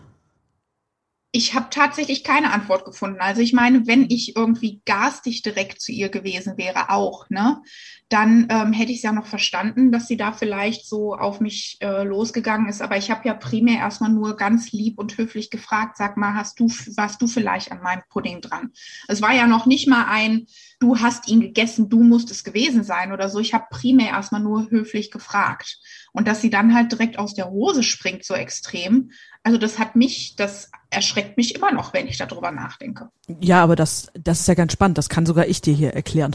ich 1.36 1.54
habe 1.54 1.68
tatsächlich 1.70 2.24
keine 2.24 2.54
Antwort 2.54 2.86
gefunden. 2.86 3.20
Also 3.20 3.42
ich 3.42 3.52
meine, 3.52 3.88
wenn 3.88 4.10
ich 4.10 4.38
irgendwie 4.38 4.82
garstig 4.86 5.42
direkt 5.42 5.82
zu 5.82 5.92
ihr 5.92 6.08
gewesen 6.08 6.58
wäre, 6.58 6.90
auch, 6.90 7.30
ne, 7.30 7.62
dann 8.10 8.48
ähm, 8.50 8.72
hätte 8.72 8.92
ich 8.92 8.98
es 8.98 9.04
ja 9.04 9.12
noch 9.12 9.26
verstanden, 9.26 9.92
dass 9.92 10.08
sie 10.08 10.16
da 10.16 10.32
vielleicht 10.32 10.88
so 10.88 11.16
auf 11.16 11.40
mich 11.40 11.78
äh, 11.82 12.04
losgegangen 12.04 12.70
ist. 12.70 12.82
Aber 12.82 12.98
ich 12.98 13.10
habe 13.10 13.28
ja 13.28 13.34
primär 13.34 13.80
erstmal 13.80 14.12
nur 14.12 14.38
ganz 14.38 14.72
lieb 14.72 15.00
und 15.00 15.18
höflich 15.18 15.50
gefragt, 15.50 15.98
sag 15.98 16.16
mal, 16.16 16.36
hast 16.36 16.60
du, 16.60 16.68
warst 16.96 17.20
du 17.22 17.28
vielleicht 17.28 17.72
an 17.72 17.82
meinem 17.82 18.04
Pudding 18.10 18.42
dran? 18.42 18.72
Es 19.08 19.24
war 19.24 19.34
ja 19.34 19.48
noch 19.48 19.66
nicht 19.66 19.88
mal 19.88 20.06
ein, 20.08 20.46
du 20.80 21.00
hast 21.00 21.28
ihn 21.28 21.42
gegessen, 21.42 21.90
du 21.90 22.04
musst 22.04 22.30
es 22.30 22.44
gewesen 22.44 22.84
sein 22.84 23.12
oder 23.12 23.28
so. 23.28 23.40
Ich 23.40 23.56
habe 23.56 23.66
primär 23.72 24.10
erstmal 24.10 24.42
nur 24.42 24.70
höflich 24.70 25.10
gefragt. 25.10 25.80
Und 26.16 26.30
dass 26.30 26.40
sie 26.40 26.50
dann 26.50 26.74
halt 26.74 26.94
direkt 26.94 27.20
aus 27.20 27.34
der 27.34 27.50
Hose 27.50 27.84
springt, 27.84 28.24
so 28.24 28.36
extrem, 28.36 29.12
also 29.44 29.58
das 29.58 29.80
hat 29.80 29.98
mich, 29.98 30.38
das 30.38 30.72
erschreckt 30.90 31.36
mich 31.36 31.56
immer 31.56 31.74
noch, 31.74 31.94
wenn 31.94 32.08
ich 32.08 32.18
darüber 32.18 32.52
nachdenke. 32.52 33.10
Ja, 33.42 33.62
aber 33.62 33.76
das, 33.76 34.08
das 34.14 34.40
ist 34.40 34.48
ja 34.48 34.54
ganz 34.54 34.72
spannend. 34.72 34.98
Das 34.98 35.10
kann 35.10 35.26
sogar 35.26 35.46
ich 35.46 35.60
dir 35.60 35.74
hier 35.74 35.94
erklären. 35.94 36.34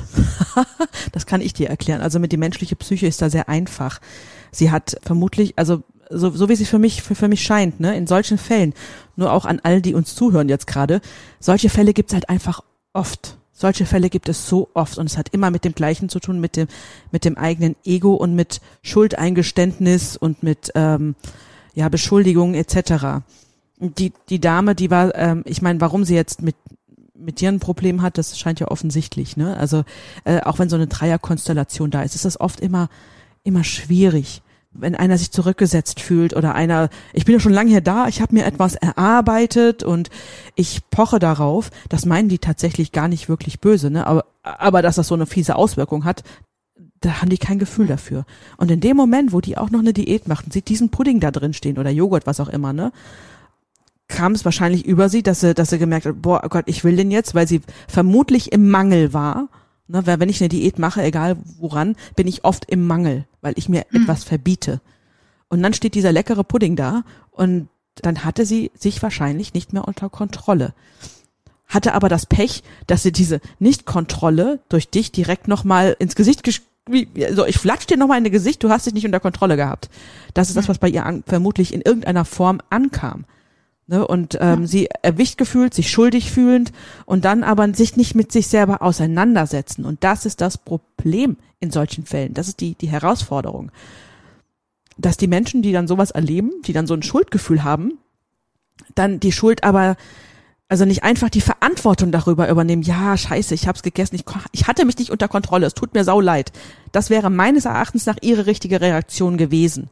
das 1.12 1.24
kann 1.24 1.40
ich 1.40 1.54
dir 1.54 1.70
erklären. 1.70 2.02
Also 2.02 2.18
mit 2.18 2.30
die 2.30 2.36
menschliche 2.36 2.76
Psyche 2.76 3.06
ist 3.06 3.22
da 3.22 3.30
sehr 3.30 3.48
einfach. 3.48 4.02
Sie 4.52 4.70
hat 4.70 4.98
vermutlich, 5.02 5.58
also 5.58 5.82
so, 6.10 6.28
so 6.28 6.50
wie 6.50 6.56
sie 6.56 6.66
für 6.66 6.78
mich 6.78 7.00
für, 7.00 7.14
für 7.14 7.28
mich 7.28 7.42
scheint, 7.42 7.80
ne, 7.80 7.96
in 7.96 8.06
solchen 8.06 8.36
Fällen, 8.36 8.74
nur 9.16 9.32
auch 9.32 9.46
an 9.46 9.60
all 9.62 9.80
die 9.80 9.94
uns 9.94 10.14
zuhören 10.14 10.50
jetzt 10.50 10.66
gerade, 10.66 11.00
solche 11.38 11.70
Fälle 11.70 11.94
gibt's 11.94 12.12
halt 12.12 12.28
einfach 12.28 12.60
oft 12.92 13.38
Solche 13.60 13.84
Fälle 13.84 14.08
gibt 14.08 14.30
es 14.30 14.48
so 14.48 14.70
oft 14.72 14.96
und 14.96 15.04
es 15.04 15.18
hat 15.18 15.28
immer 15.34 15.50
mit 15.50 15.66
dem 15.66 15.74
Gleichen 15.74 16.08
zu 16.08 16.18
tun, 16.18 16.40
mit 16.40 16.56
dem, 16.56 16.66
mit 17.12 17.26
dem 17.26 17.36
eigenen 17.36 17.76
Ego 17.84 18.14
und 18.14 18.34
mit 18.34 18.62
Schuldeingeständnis 18.80 20.16
und 20.16 20.42
mit 20.42 20.72
ähm, 20.74 21.14
ja, 21.74 21.90
Beschuldigungen 21.90 22.54
etc. 22.54 23.22
Die, 23.78 24.14
die 24.30 24.40
Dame, 24.40 24.74
die 24.74 24.90
war, 24.90 25.14
ähm, 25.14 25.42
ich 25.44 25.60
meine, 25.60 25.78
warum 25.82 26.04
sie 26.04 26.14
jetzt 26.14 26.40
mit 26.40 26.56
mit 27.14 27.42
dir 27.42 27.50
ein 27.50 27.60
Problem 27.60 28.00
hat, 28.00 28.16
das 28.16 28.38
scheint 28.38 28.60
ja 28.60 28.68
offensichtlich, 28.68 29.36
ne? 29.36 29.54
Also 29.58 29.84
äh, 30.24 30.40
auch 30.40 30.58
wenn 30.58 30.70
so 30.70 30.76
eine 30.76 30.86
Dreierkonstellation 30.86 31.90
da 31.90 32.00
ist, 32.00 32.14
ist 32.14 32.24
das 32.24 32.40
oft 32.40 32.60
immer 32.60 32.88
immer 33.44 33.62
schwierig 33.62 34.40
wenn 34.72 34.94
einer 34.94 35.18
sich 35.18 35.32
zurückgesetzt 35.32 36.00
fühlt 36.00 36.34
oder 36.34 36.54
einer, 36.54 36.90
ich 37.12 37.24
bin 37.24 37.34
ja 37.34 37.40
schon 37.40 37.52
lange 37.52 37.70
hier 37.70 37.80
da, 37.80 38.06
ich 38.06 38.20
habe 38.20 38.34
mir 38.34 38.46
etwas 38.46 38.76
erarbeitet 38.76 39.82
und 39.82 40.10
ich 40.54 40.80
poche 40.90 41.18
darauf, 41.18 41.70
das 41.88 42.06
meinen 42.06 42.28
die 42.28 42.38
tatsächlich 42.38 42.92
gar 42.92 43.08
nicht 43.08 43.28
wirklich 43.28 43.60
böse, 43.60 43.90
ne? 43.90 44.06
Aber, 44.06 44.26
aber 44.42 44.82
dass 44.82 44.94
das 44.94 45.08
so 45.08 45.14
eine 45.14 45.26
fiese 45.26 45.56
Auswirkung 45.56 46.04
hat, 46.04 46.22
da 47.00 47.20
haben 47.20 47.30
die 47.30 47.38
kein 47.38 47.58
Gefühl 47.58 47.86
dafür. 47.86 48.24
Und 48.58 48.70
in 48.70 48.80
dem 48.80 48.96
Moment, 48.96 49.32
wo 49.32 49.40
die 49.40 49.56
auch 49.56 49.70
noch 49.70 49.80
eine 49.80 49.92
Diät 49.92 50.28
machten, 50.28 50.50
sieht 50.50 50.68
diesen 50.68 50.90
Pudding 50.90 51.18
da 51.18 51.30
drin 51.30 51.54
stehen 51.54 51.78
oder 51.78 51.90
Joghurt, 51.90 52.26
was 52.26 52.40
auch 52.40 52.48
immer, 52.48 52.72
ne? 52.72 52.92
kam 54.10 54.32
es 54.32 54.44
wahrscheinlich 54.44 54.84
über 54.84 55.08
sie, 55.08 55.22
dass 55.22 55.40
sie, 55.40 55.54
dass 55.54 55.70
sie 55.70 55.78
gemerkt 55.78 56.04
hat, 56.04 56.20
boah 56.20 56.42
oh 56.44 56.48
Gott, 56.48 56.64
ich 56.66 56.84
will 56.84 56.96
den 56.96 57.10
jetzt, 57.10 57.34
weil 57.34 57.48
sie 57.48 57.62
vermutlich 57.88 58.52
im 58.52 58.68
Mangel 58.68 59.14
war 59.14 59.48
Ne, 59.90 60.06
weil 60.06 60.20
wenn 60.20 60.28
ich 60.28 60.40
eine 60.40 60.48
Diät 60.48 60.78
mache, 60.78 61.02
egal 61.02 61.36
woran, 61.58 61.96
bin 62.14 62.28
ich 62.28 62.44
oft 62.44 62.64
im 62.70 62.86
Mangel, 62.86 63.26
weil 63.40 63.54
ich 63.56 63.68
mir 63.68 63.84
hm. 63.90 64.02
etwas 64.02 64.22
verbiete. 64.22 64.80
Und 65.48 65.62
dann 65.64 65.74
steht 65.74 65.96
dieser 65.96 66.12
leckere 66.12 66.44
Pudding 66.44 66.76
da 66.76 67.02
und 67.32 67.68
dann 67.96 68.24
hatte 68.24 68.46
sie 68.46 68.70
sich 68.78 69.02
wahrscheinlich 69.02 69.52
nicht 69.52 69.72
mehr 69.72 69.88
unter 69.88 70.08
Kontrolle. 70.08 70.74
Hatte 71.66 71.92
aber 71.92 72.08
das 72.08 72.26
Pech, 72.26 72.62
dass 72.86 73.02
sie 73.02 73.10
diese 73.10 73.40
Nicht-Kontrolle 73.58 74.60
durch 74.68 74.90
dich 74.90 75.10
direkt 75.10 75.48
nochmal 75.48 75.96
ins 75.98 76.14
Gesicht 76.14 76.44
wie, 76.88 77.08
also 77.24 77.44
ich 77.44 77.58
flatsch 77.58 77.86
dir 77.86 77.96
nochmal 77.96 78.18
in 78.18 78.24
das 78.24 78.32
Gesicht, 78.32 78.62
du 78.62 78.70
hast 78.70 78.86
dich 78.86 78.94
nicht 78.94 79.06
unter 79.06 79.20
Kontrolle 79.20 79.56
gehabt. 79.56 79.90
Das 80.34 80.48
ist 80.48 80.56
das, 80.56 80.68
was 80.68 80.78
bei 80.78 80.88
ihr 80.88 81.22
vermutlich 81.26 81.74
in 81.74 81.82
irgendeiner 81.82 82.24
Form 82.24 82.60
ankam. 82.70 83.24
Ne, 83.90 84.06
und 84.06 84.38
ähm, 84.40 84.60
ja. 84.60 84.66
sie 84.68 84.88
erwischt 85.02 85.36
gefühlt, 85.36 85.74
sich 85.74 85.90
schuldig 85.90 86.30
fühlend 86.30 86.70
und 87.06 87.24
dann 87.24 87.42
aber 87.42 87.74
sich 87.74 87.96
nicht 87.96 88.14
mit 88.14 88.30
sich 88.30 88.46
selber 88.46 88.82
auseinandersetzen. 88.82 89.84
Und 89.84 90.04
das 90.04 90.26
ist 90.26 90.40
das 90.40 90.58
Problem 90.58 91.38
in 91.58 91.72
solchen 91.72 92.06
Fällen. 92.06 92.32
Das 92.32 92.46
ist 92.46 92.60
die, 92.60 92.76
die 92.76 92.86
Herausforderung. 92.86 93.72
Dass 94.96 95.16
die 95.16 95.26
Menschen, 95.26 95.62
die 95.62 95.72
dann 95.72 95.88
sowas 95.88 96.12
erleben, 96.12 96.52
die 96.66 96.72
dann 96.72 96.86
so 96.86 96.94
ein 96.94 97.02
Schuldgefühl 97.02 97.64
haben, 97.64 97.98
dann 98.94 99.18
die 99.18 99.32
Schuld 99.32 99.64
aber, 99.64 99.96
also 100.68 100.84
nicht 100.84 101.02
einfach 101.02 101.28
die 101.28 101.40
Verantwortung 101.40 102.12
darüber 102.12 102.48
übernehmen, 102.48 102.82
ja, 102.82 103.16
scheiße, 103.16 103.54
ich 103.54 103.66
hab's 103.66 103.82
gegessen, 103.82 104.14
ich, 104.14 104.24
ich 104.52 104.68
hatte 104.68 104.84
mich 104.84 104.98
nicht 104.98 105.10
unter 105.10 105.26
Kontrolle, 105.26 105.66
es 105.66 105.74
tut 105.74 105.94
mir 105.94 106.04
sau 106.04 106.20
leid. 106.20 106.52
Das 106.92 107.10
wäre 107.10 107.28
meines 107.28 107.64
Erachtens 107.64 108.06
nach 108.06 108.18
ihre 108.22 108.46
richtige 108.46 108.80
Reaktion 108.80 109.36
gewesen. 109.36 109.90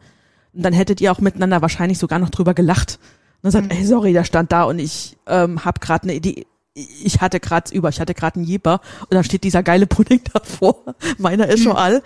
Und 0.53 0.63
dann 0.63 0.73
hättet 0.73 1.01
ihr 1.01 1.11
auch 1.11 1.19
miteinander 1.19 1.63
wahrscheinlich 1.63 1.99
sogar 1.99 2.21
noch 2.21 2.31
drüber 2.31 2.55
gelacht 2.55 3.01
und 3.43 3.51
sagt, 3.51 3.73
ey, 3.73 3.85
sorry, 3.85 4.13
der 4.13 4.25
stand 4.25 4.53
da 4.53 4.65
und 4.65 4.79
ich 4.79 5.17
ähm, 5.27 5.65
hab 5.65 5.81
gerade 5.81 6.05
eine 6.05 6.15
Idee. 6.15 6.47
Ich 6.75 7.21
hatte 7.21 7.41
gerade 7.41 7.75
über, 7.75 7.89
ich 7.89 8.01
hatte 8.01 8.15
gerade 8.15 8.37
einen 8.37 8.45
Jeber 8.45 8.81
und 9.03 9.15
dann 9.15 9.25
steht 9.25 9.45
dieser 9.45 9.63
geile 9.63 9.87
Pudding 9.87 10.21
davor. 10.33 10.77
Meiner 11.19 11.49
ist 11.49 11.63
schon 11.63 11.73
mhm. 11.73 11.79
all. 11.79 12.03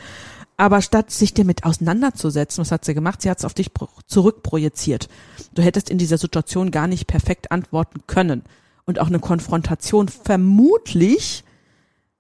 Aber 0.57 0.83
statt 0.83 1.11
sich 1.11 1.35
damit 1.35 1.65
auseinanderzusetzen, 1.65 2.61
was 2.61 2.71
hat 2.71 2.85
sie 2.85 2.95
gemacht? 2.95 3.23
Sie 3.23 3.31
hat 3.31 3.39
es 3.39 3.45
auf 3.45 3.55
dich 3.55 3.71
zurückprojiziert. 4.07 5.09
Du 5.55 5.63
hättest 5.63 5.91
in 5.91 5.99
dieser 5.99 6.19
Situation 6.19 6.71
gar 6.71 6.87
nicht 6.87 7.07
perfekt 7.07 7.51
antworten 7.51 8.03
können. 8.07 8.43
Und 8.85 8.99
auch 8.99 9.07
eine 9.07 9.19
Konfrontation 9.19 10.09
vermutlich 10.09 11.45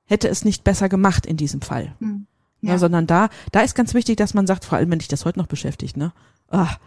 hätte 0.04 0.28
es 0.28 0.44
nicht 0.44 0.64
besser 0.64 0.88
gemacht 0.88 1.26
in 1.26 1.36
diesem 1.36 1.60
Fall. 1.60 1.94
Mhm. 2.00 2.26
Ja. 2.60 2.72
Ja, 2.72 2.78
sondern 2.78 3.06
da, 3.06 3.28
da 3.50 3.60
ist 3.60 3.74
ganz 3.74 3.92
wichtig, 3.92 4.16
dass 4.16 4.34
man 4.34 4.46
sagt, 4.46 4.64
vor 4.64 4.78
allem 4.78 4.90
wenn 4.90 5.00
dich 5.00 5.08
das 5.08 5.24
heute 5.24 5.38
noch 5.38 5.48
beschäftigt, 5.48 5.96
ne? 5.96 6.12
Ach, 6.48 6.78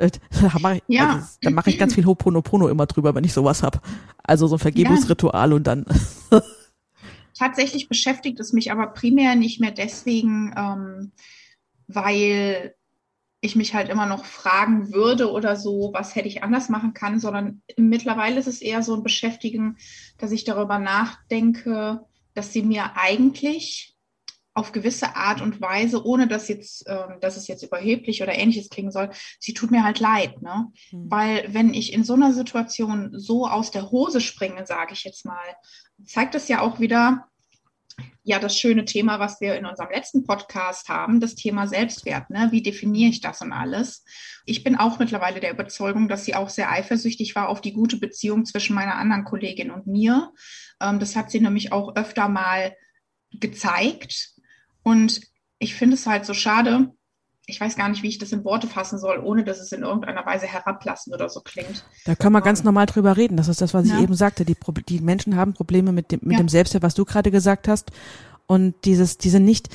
da 0.40 0.58
mache 0.60 0.76
ich, 0.76 0.82
ja. 0.88 1.14
also, 1.14 1.26
da 1.42 1.50
mach 1.50 1.66
ich 1.66 1.78
ganz 1.78 1.94
viel 1.94 2.06
Hoponopono 2.06 2.68
immer 2.68 2.86
drüber, 2.86 3.14
wenn 3.14 3.24
ich 3.24 3.32
sowas 3.32 3.62
hab. 3.62 3.86
Also 4.22 4.46
so 4.46 4.56
ein 4.56 4.60
Vergebungsritual 4.60 5.50
ja. 5.50 5.56
und 5.56 5.66
dann. 5.66 5.84
Tatsächlich 7.38 7.88
beschäftigt 7.88 8.40
es 8.40 8.52
mich 8.52 8.72
aber 8.72 8.88
primär 8.88 9.34
nicht 9.34 9.60
mehr 9.60 9.70
deswegen, 9.70 10.52
ähm, 10.56 11.12
weil 11.86 12.74
ich 13.40 13.56
mich 13.56 13.74
halt 13.74 13.88
immer 13.88 14.06
noch 14.06 14.24
fragen 14.24 14.92
würde 14.92 15.30
oder 15.30 15.56
so, 15.56 15.90
was 15.94 16.14
hätte 16.14 16.28
ich 16.28 16.42
anders 16.42 16.68
machen 16.68 16.92
kann, 16.92 17.18
sondern 17.18 17.62
mittlerweile 17.76 18.38
ist 18.38 18.46
es 18.46 18.60
eher 18.60 18.82
so 18.82 18.94
ein 18.94 19.02
Beschäftigen, 19.02 19.78
dass 20.18 20.30
ich 20.30 20.44
darüber 20.44 20.78
nachdenke, 20.78 22.04
dass 22.34 22.52
sie 22.52 22.62
mir 22.62 22.96
eigentlich 22.96 23.96
auf 24.52 24.72
gewisse 24.72 25.14
Art 25.16 25.40
und 25.40 25.60
Weise, 25.60 26.04
ohne 26.04 26.26
dass 26.26 26.48
jetzt, 26.48 26.86
äh, 26.86 27.18
dass 27.20 27.36
es 27.36 27.46
jetzt 27.46 27.62
überheblich 27.62 28.22
oder 28.22 28.34
ähnliches 28.34 28.68
klingen 28.68 28.90
soll, 28.90 29.10
sie 29.38 29.54
tut 29.54 29.70
mir 29.70 29.84
halt 29.84 30.00
leid, 30.00 30.42
ne? 30.42 30.66
Mhm. 30.90 31.10
Weil 31.10 31.54
wenn 31.54 31.72
ich 31.72 31.92
in 31.92 32.04
so 32.04 32.14
einer 32.14 32.32
Situation 32.32 33.10
so 33.18 33.46
aus 33.46 33.70
der 33.70 33.90
Hose 33.90 34.20
springe, 34.20 34.66
sage 34.66 34.92
ich 34.92 35.04
jetzt 35.04 35.24
mal, 35.24 35.38
zeigt 36.04 36.34
das 36.34 36.48
ja 36.48 36.60
auch 36.60 36.80
wieder, 36.80 37.26
ja, 38.22 38.38
das 38.38 38.58
schöne 38.58 38.84
Thema, 38.84 39.18
was 39.18 39.40
wir 39.40 39.54
in 39.54 39.66
unserem 39.66 39.90
letzten 39.90 40.24
Podcast 40.24 40.88
haben, 40.88 41.20
das 41.20 41.34
Thema 41.34 41.68
Selbstwert, 41.68 42.28
ne? 42.30 42.48
Wie 42.50 42.62
definiere 42.62 43.10
ich 43.10 43.20
das 43.20 43.40
und 43.42 43.52
alles? 43.52 44.04
Ich 44.46 44.64
bin 44.64 44.76
auch 44.76 44.98
mittlerweile 44.98 45.38
der 45.38 45.52
Überzeugung, 45.52 46.08
dass 46.08 46.24
sie 46.24 46.34
auch 46.34 46.48
sehr 46.48 46.72
eifersüchtig 46.72 47.36
war 47.36 47.48
auf 47.48 47.60
die 47.60 47.72
gute 47.72 47.98
Beziehung 47.98 48.44
zwischen 48.44 48.74
meiner 48.74 48.96
anderen 48.96 49.24
Kollegin 49.24 49.70
und 49.70 49.86
mir. 49.86 50.32
Ähm, 50.80 50.98
das 50.98 51.14
hat 51.14 51.30
sie 51.30 51.40
nämlich 51.40 51.72
auch 51.72 51.94
öfter 51.94 52.28
mal 52.28 52.74
gezeigt. 53.30 54.39
Und 54.82 55.20
ich 55.58 55.74
finde 55.74 55.94
es 55.94 56.06
halt 56.06 56.24
so 56.24 56.34
schade, 56.34 56.90
ich 57.46 57.60
weiß 57.60 57.76
gar 57.76 57.88
nicht, 57.88 58.02
wie 58.02 58.08
ich 58.08 58.18
das 58.18 58.32
in 58.32 58.44
Worte 58.44 58.66
fassen 58.66 58.98
soll, 58.98 59.18
ohne 59.18 59.44
dass 59.44 59.60
es 59.60 59.72
in 59.72 59.82
irgendeiner 59.82 60.24
Weise 60.24 60.46
herablassen 60.46 61.12
oder 61.12 61.28
so 61.28 61.40
klingt. 61.40 61.84
Da 62.04 62.14
kann 62.14 62.32
man 62.32 62.42
ganz 62.42 62.62
normal 62.62 62.86
drüber 62.86 63.16
reden. 63.16 63.36
Das 63.36 63.48
ist 63.48 63.60
das, 63.60 63.74
was 63.74 63.86
ich 63.86 63.92
ja. 63.92 64.00
eben 64.00 64.14
sagte. 64.14 64.44
Die, 64.44 64.56
die, 64.88 65.00
Menschen 65.00 65.36
haben 65.36 65.52
Probleme 65.52 65.92
mit 65.92 66.12
dem, 66.12 66.20
mit 66.22 66.32
ja. 66.32 66.38
dem 66.38 66.48
Selbstwert, 66.48 66.82
was 66.82 66.94
du 66.94 67.04
gerade 67.04 67.30
gesagt 67.30 67.68
hast. 67.68 67.90
Und 68.46 68.74
dieses, 68.84 69.18
diese 69.18 69.40
nicht, 69.40 69.68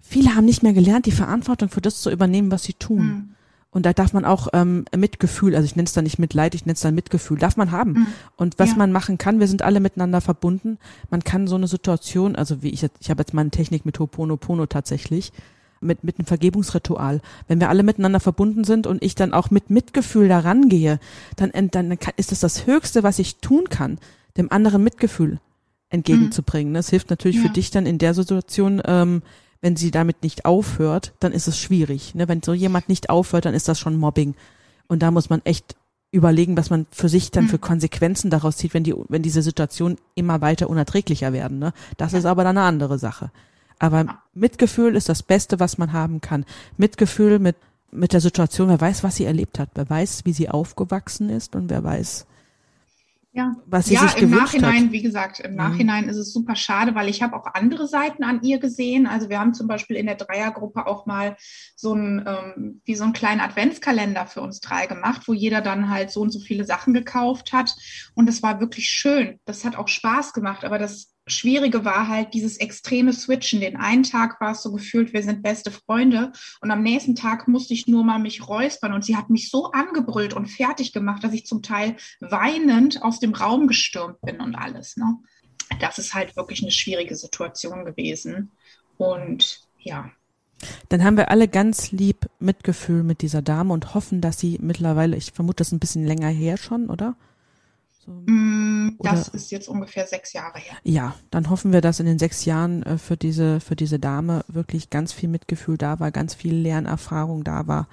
viele 0.00 0.34
haben 0.34 0.44
nicht 0.44 0.62
mehr 0.62 0.72
gelernt, 0.74 1.06
die 1.06 1.12
Verantwortung 1.12 1.68
für 1.68 1.80
das 1.80 2.00
zu 2.00 2.10
übernehmen, 2.10 2.50
was 2.50 2.64
sie 2.64 2.74
tun. 2.74 3.06
Mhm. 3.06 3.35
Und 3.70 3.84
da 3.84 3.92
darf 3.92 4.12
man 4.12 4.24
auch 4.24 4.48
ähm, 4.54 4.86
Mitgefühl, 4.96 5.54
also 5.54 5.66
ich 5.66 5.76
nenne 5.76 5.86
es 5.86 5.92
dann 5.92 6.04
nicht 6.04 6.18
Mitleid, 6.18 6.54
ich 6.54 6.64
nenne 6.64 6.74
es 6.74 6.80
dann 6.80 6.94
Mitgefühl, 6.94 7.38
darf 7.38 7.56
man 7.56 7.72
haben. 7.72 7.92
Mhm. 7.92 8.06
Und 8.36 8.58
was 8.58 8.70
ja. 8.70 8.76
man 8.76 8.90
machen 8.90 9.18
kann, 9.18 9.38
wir 9.38 9.48
sind 9.48 9.62
alle 9.62 9.80
miteinander 9.80 10.20
verbunden. 10.20 10.78
Man 11.10 11.22
kann 11.24 11.46
so 11.46 11.56
eine 11.56 11.68
Situation, 11.68 12.36
also 12.36 12.62
wie 12.62 12.70
ich 12.70 12.80
jetzt, 12.80 12.96
ich 13.00 13.10
habe 13.10 13.20
jetzt 13.20 13.34
meine 13.34 13.50
Technik 13.50 13.84
mit 13.84 13.98
Hoponopono 13.98 14.66
tatsächlich, 14.66 15.32
mit, 15.80 16.04
mit 16.04 16.18
einem 16.18 16.26
Vergebungsritual. 16.26 17.20
Wenn 17.48 17.60
wir 17.60 17.68
alle 17.68 17.82
miteinander 17.82 18.20
verbunden 18.20 18.64
sind 18.64 18.86
und 18.86 19.02
ich 19.02 19.14
dann 19.14 19.34
auch 19.34 19.50
mit 19.50 19.68
Mitgefühl 19.68 20.28
daran 20.28 20.68
gehe, 20.70 20.98
dann, 21.36 21.52
dann 21.70 21.98
ist 22.16 22.32
das 22.32 22.40
das 22.40 22.66
Höchste, 22.66 23.02
was 23.02 23.18
ich 23.18 23.36
tun 23.36 23.68
kann, 23.68 23.98
dem 24.38 24.50
anderen 24.50 24.82
Mitgefühl 24.82 25.38
entgegenzubringen. 25.90 26.72
Mhm. 26.72 26.76
Das 26.76 26.90
hilft 26.90 27.10
natürlich 27.10 27.36
ja. 27.36 27.42
für 27.42 27.50
dich 27.50 27.70
dann 27.70 27.86
in 27.86 27.98
der 27.98 28.14
Situation, 28.14 28.82
ähm, 28.86 29.22
wenn 29.60 29.76
sie 29.76 29.90
damit 29.90 30.22
nicht 30.22 30.44
aufhört, 30.44 31.12
dann 31.20 31.32
ist 31.32 31.48
es 31.48 31.58
schwierig. 31.58 32.14
Ne? 32.14 32.28
Wenn 32.28 32.42
so 32.42 32.52
jemand 32.52 32.88
nicht 32.88 33.10
aufhört, 33.10 33.44
dann 33.44 33.54
ist 33.54 33.68
das 33.68 33.78
schon 33.78 33.96
Mobbing. 33.96 34.34
Und 34.88 35.02
da 35.02 35.10
muss 35.10 35.30
man 35.30 35.40
echt 35.44 35.76
überlegen, 36.12 36.56
was 36.56 36.70
man 36.70 36.86
für 36.90 37.08
sich 37.08 37.30
dann 37.30 37.44
mhm. 37.44 37.48
für 37.48 37.58
Konsequenzen 37.58 38.30
daraus 38.30 38.56
zieht, 38.56 38.74
wenn 38.74 38.84
die, 38.84 38.94
wenn 39.08 39.22
diese 39.22 39.42
Situationen 39.42 39.98
immer 40.14 40.40
weiter 40.40 40.70
unerträglicher 40.70 41.32
werden. 41.32 41.58
Ne? 41.58 41.72
Das 41.96 42.12
ja. 42.12 42.18
ist 42.18 42.24
aber 42.26 42.44
dann 42.44 42.58
eine 42.58 42.66
andere 42.66 42.98
Sache. 42.98 43.30
Aber 43.78 44.06
Mitgefühl 44.32 44.96
ist 44.96 45.08
das 45.08 45.22
Beste, 45.22 45.60
was 45.60 45.78
man 45.78 45.92
haben 45.92 46.20
kann. 46.20 46.44
Mitgefühl 46.76 47.38
mit, 47.38 47.56
mit 47.90 48.12
der 48.12 48.20
Situation, 48.20 48.68
wer 48.68 48.80
weiß, 48.80 49.02
was 49.02 49.16
sie 49.16 49.24
erlebt 49.24 49.58
hat, 49.58 49.70
wer 49.74 49.88
weiß, 49.88 50.24
wie 50.24 50.32
sie 50.32 50.48
aufgewachsen 50.48 51.28
ist 51.28 51.54
und 51.54 51.68
wer 51.68 51.84
weiß, 51.84 52.26
ja, 53.36 53.54
was 53.66 53.84
sie 53.84 53.94
ja, 53.94 54.08
sich 54.08 54.16
im 54.22 54.30
Nachhinein, 54.30 54.84
hat. 54.84 54.92
wie 54.92 55.02
gesagt, 55.02 55.40
im 55.40 55.50
mhm. 55.50 55.58
Nachhinein 55.58 56.08
ist 56.08 56.16
es 56.16 56.32
super 56.32 56.56
schade, 56.56 56.94
weil 56.94 57.10
ich 57.10 57.20
habe 57.20 57.36
auch 57.36 57.44
andere 57.52 57.86
Seiten 57.86 58.24
an 58.24 58.40
ihr 58.42 58.58
gesehen. 58.58 59.06
Also 59.06 59.28
wir 59.28 59.38
haben 59.38 59.52
zum 59.52 59.68
Beispiel 59.68 59.96
in 59.96 60.06
der 60.06 60.14
Dreiergruppe 60.14 60.86
auch 60.86 61.04
mal 61.04 61.36
so 61.74 61.92
ein, 61.92 62.24
ähm, 62.26 62.80
wie 62.86 62.94
so 62.94 63.04
einen 63.04 63.12
kleinen 63.12 63.42
Adventskalender 63.42 64.26
für 64.26 64.40
uns 64.40 64.60
drei 64.60 64.86
gemacht, 64.86 65.28
wo 65.28 65.34
jeder 65.34 65.60
dann 65.60 65.90
halt 65.90 66.10
so 66.10 66.22
und 66.22 66.30
so 66.30 66.40
viele 66.40 66.64
Sachen 66.64 66.94
gekauft 66.94 67.52
hat. 67.52 67.76
Und 68.14 68.24
das 68.26 68.42
war 68.42 68.58
wirklich 68.58 68.88
schön. 68.88 69.38
Das 69.44 69.66
hat 69.66 69.76
auch 69.76 69.88
Spaß 69.88 70.32
gemacht, 70.32 70.64
aber 70.64 70.78
das 70.78 71.15
Schwierige 71.28 71.84
war 71.84 72.06
halt 72.06 72.34
dieses 72.34 72.56
extreme 72.58 73.12
Switchen. 73.12 73.60
Den 73.60 73.76
einen 73.76 74.04
Tag 74.04 74.40
war 74.40 74.52
es 74.52 74.62
so 74.62 74.72
gefühlt, 74.72 75.12
wir 75.12 75.24
sind 75.24 75.42
beste 75.42 75.72
Freunde 75.72 76.32
und 76.60 76.70
am 76.70 76.82
nächsten 76.82 77.16
Tag 77.16 77.48
musste 77.48 77.74
ich 77.74 77.88
nur 77.88 78.04
mal 78.04 78.20
mich 78.20 78.46
räuspern 78.46 78.92
und 78.92 79.04
sie 79.04 79.16
hat 79.16 79.28
mich 79.28 79.50
so 79.50 79.72
angebrüllt 79.72 80.34
und 80.34 80.46
fertig 80.46 80.92
gemacht, 80.92 81.24
dass 81.24 81.32
ich 81.32 81.44
zum 81.44 81.62
Teil 81.62 81.96
weinend 82.20 83.02
aus 83.02 83.18
dem 83.18 83.34
Raum 83.34 83.66
gestürmt 83.66 84.20
bin 84.20 84.40
und 84.40 84.54
alles. 84.54 84.96
Ne? 84.96 85.16
Das 85.80 85.98
ist 85.98 86.14
halt 86.14 86.36
wirklich 86.36 86.62
eine 86.62 86.70
schwierige 86.70 87.16
Situation 87.16 87.84
gewesen 87.84 88.52
und 88.96 89.62
ja. 89.78 90.10
Dann 90.88 91.02
haben 91.02 91.16
wir 91.16 91.30
alle 91.30 91.48
ganz 91.48 91.90
lieb 91.90 92.30
Mitgefühl 92.38 93.02
mit 93.02 93.20
dieser 93.20 93.42
Dame 93.42 93.74
und 93.74 93.94
hoffen, 93.94 94.20
dass 94.20 94.38
sie 94.38 94.58
mittlerweile, 94.60 95.16
ich 95.16 95.32
vermute, 95.32 95.56
das 95.56 95.68
ist 95.68 95.72
ein 95.72 95.80
bisschen 95.80 96.06
länger 96.06 96.28
her 96.28 96.56
schon, 96.56 96.88
oder? 96.88 97.16
So, 98.06 98.12
mm, 98.12 98.98
das 99.00 99.28
ist 99.28 99.50
jetzt 99.50 99.68
ungefähr 99.68 100.06
sechs 100.06 100.32
Jahre 100.32 100.58
her. 100.58 100.76
Ja, 100.84 101.14
dann 101.30 101.50
hoffen 101.50 101.72
wir, 101.72 101.80
dass 101.80 102.00
in 102.00 102.06
den 102.06 102.18
sechs 102.18 102.44
Jahren 102.44 102.82
äh, 102.84 102.98
für 102.98 103.16
diese, 103.16 103.60
für 103.60 103.76
diese 103.76 103.98
Dame 103.98 104.44
wirklich 104.48 104.90
ganz 104.90 105.12
viel 105.12 105.28
Mitgefühl 105.28 105.76
da 105.76 105.98
war, 105.98 106.12
ganz 106.12 106.34
viel 106.34 106.54
Lernerfahrung 106.54 107.42
da 107.42 107.66
war. 107.66 107.88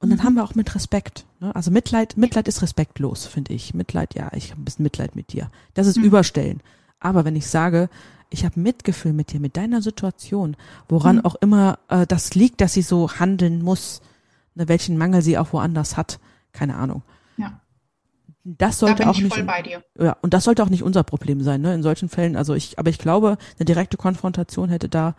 Und 0.00 0.10
dann 0.10 0.18
mhm. 0.18 0.22
haben 0.24 0.34
wir 0.34 0.44
auch 0.44 0.54
mit 0.54 0.74
Respekt. 0.74 1.26
Ne? 1.38 1.54
Also 1.54 1.70
Mitleid, 1.70 2.16
Mitleid 2.16 2.48
ist 2.48 2.62
respektlos, 2.62 3.26
finde 3.26 3.52
ich. 3.52 3.74
Mitleid, 3.74 4.14
ja, 4.14 4.30
ich 4.34 4.50
habe 4.50 4.62
ein 4.62 4.64
bisschen 4.64 4.82
Mitleid 4.82 5.14
mit 5.14 5.32
dir. 5.32 5.50
Das 5.74 5.86
ist 5.86 5.98
mhm. 5.98 6.04
Überstellen. 6.04 6.60
Aber 6.98 7.24
wenn 7.24 7.36
ich 7.36 7.46
sage, 7.46 7.88
ich 8.30 8.44
habe 8.44 8.58
Mitgefühl 8.58 9.12
mit 9.12 9.32
dir, 9.32 9.40
mit 9.40 9.56
deiner 9.56 9.82
Situation, 9.82 10.56
woran 10.88 11.16
mhm. 11.16 11.24
auch 11.24 11.34
immer 11.36 11.78
äh, 11.88 12.06
das 12.06 12.34
liegt, 12.34 12.60
dass 12.60 12.72
sie 12.72 12.82
so 12.82 13.12
handeln 13.12 13.62
muss, 13.62 14.00
ne, 14.54 14.68
welchen 14.68 14.96
Mangel 14.96 15.22
sie 15.22 15.38
auch 15.38 15.52
woanders 15.52 15.96
hat, 15.96 16.18
keine 16.52 16.76
Ahnung. 16.76 17.02
Das 18.44 18.78
sollte 18.78 19.02
da 19.02 19.10
auch 19.10 19.18
nicht. 19.18 19.36
Ja, 19.98 20.16
und 20.22 20.32
das 20.32 20.44
sollte 20.44 20.62
auch 20.62 20.70
nicht 20.70 20.82
unser 20.82 21.02
Problem 21.02 21.42
sein, 21.42 21.60
ne? 21.60 21.74
In 21.74 21.82
solchen 21.82 22.08
Fällen. 22.08 22.36
Also 22.36 22.54
ich, 22.54 22.78
aber 22.78 22.88
ich 22.88 22.98
glaube, 22.98 23.36
eine 23.58 23.64
direkte 23.66 23.96
Konfrontation 23.96 24.70
hätte 24.70 24.88
da 24.88 25.14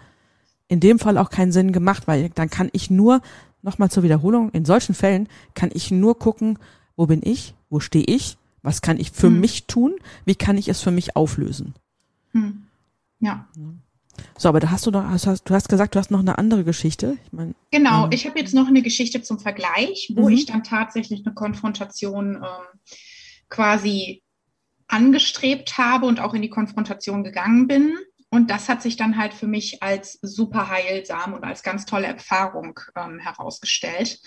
in 0.67 0.79
dem 0.79 0.99
Fall 0.99 1.17
auch 1.17 1.29
keinen 1.29 1.51
Sinn 1.51 1.71
gemacht, 1.71 2.07
weil 2.07 2.29
dann 2.29 2.49
kann 2.49 2.69
ich 2.71 2.89
nur 2.89 3.21
nochmal 3.61 3.91
zur 3.91 4.03
Wiederholung, 4.03 4.49
in 4.51 4.65
solchen 4.65 4.95
Fällen 4.95 5.27
kann 5.53 5.69
ich 5.73 5.91
nur 5.91 6.17
gucken, 6.17 6.57
wo 6.95 7.05
bin 7.05 7.21
ich, 7.23 7.53
wo 7.69 7.79
stehe 7.79 8.05
ich, 8.05 8.37
was 8.63 8.81
kann 8.81 8.99
ich 8.99 9.11
für 9.11 9.27
hm. 9.27 9.39
mich 9.39 9.65
tun, 9.67 9.95
wie 10.25 10.35
kann 10.35 10.57
ich 10.57 10.67
es 10.67 10.81
für 10.81 10.91
mich 10.91 11.15
auflösen. 11.15 11.73
Hm. 12.31 12.63
Ja. 13.19 13.47
So, 14.37 14.49
aber 14.49 14.59
da 14.59 14.71
hast 14.71 14.85
du 14.85 14.91
noch, 14.91 15.03
hast, 15.03 15.25
du 15.25 15.53
hast 15.53 15.69
gesagt, 15.69 15.95
du 15.95 15.99
hast 15.99 16.11
noch 16.11 16.19
eine 16.19 16.37
andere 16.37 16.63
Geschichte. 16.63 17.17
Ich 17.25 17.33
mein, 17.33 17.55
genau, 17.71 18.05
ähm, 18.05 18.11
ich 18.11 18.27
habe 18.27 18.39
jetzt 18.39 18.53
noch 18.53 18.67
eine 18.67 18.81
Geschichte 18.81 19.21
zum 19.21 19.39
Vergleich, 19.39 20.11
wo 20.15 20.29
mhm. 20.29 20.35
ich 20.35 20.45
dann 20.45 20.63
tatsächlich 20.63 21.25
eine 21.25 21.33
Konfrontation 21.33 22.35
ähm, 22.35 22.70
quasi 23.51 24.24
angestrebt 24.88 25.77
habe 25.77 26.08
und 26.08 26.20
auch 26.20 26.34
in 26.34 26.41
die 26.41 26.50
Konfrontation 26.50 27.24
gegangen 27.24 27.67
bin. 27.67 27.96
Und 28.29 28.50
das 28.50 28.70
hat 28.70 28.81
sich 28.81 28.96
dann 28.96 29.17
halt 29.17 29.34
für 29.34 29.46
mich 29.46 29.84
als 29.84 30.17
super 30.22 30.70
heilsam 30.70 31.34
und 31.34 31.43
als 31.43 31.62
ganz 31.62 31.86
tolle 31.86 32.08
Erfahrung 32.08 32.79
ähm, 32.96 33.20
herausgestellt. 33.20 34.20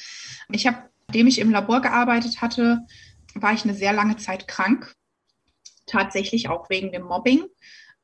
Ich 0.53 0.67
habe, 0.67 0.91
nachdem 1.09 1.27
ich 1.27 1.39
im 1.41 1.51
Labor 1.51 1.81
gearbeitet 1.81 2.41
hatte, 2.41 2.81
war 3.35 3.53
ich 3.53 3.65
eine 3.65 3.75
sehr 3.75 3.93
lange 3.93 4.17
Zeit 4.17 4.47
krank, 4.47 4.95
tatsächlich 5.87 6.49
auch 6.49 6.71
wegen 6.71 6.93
dem 6.93 7.03
Mobbing 7.03 7.45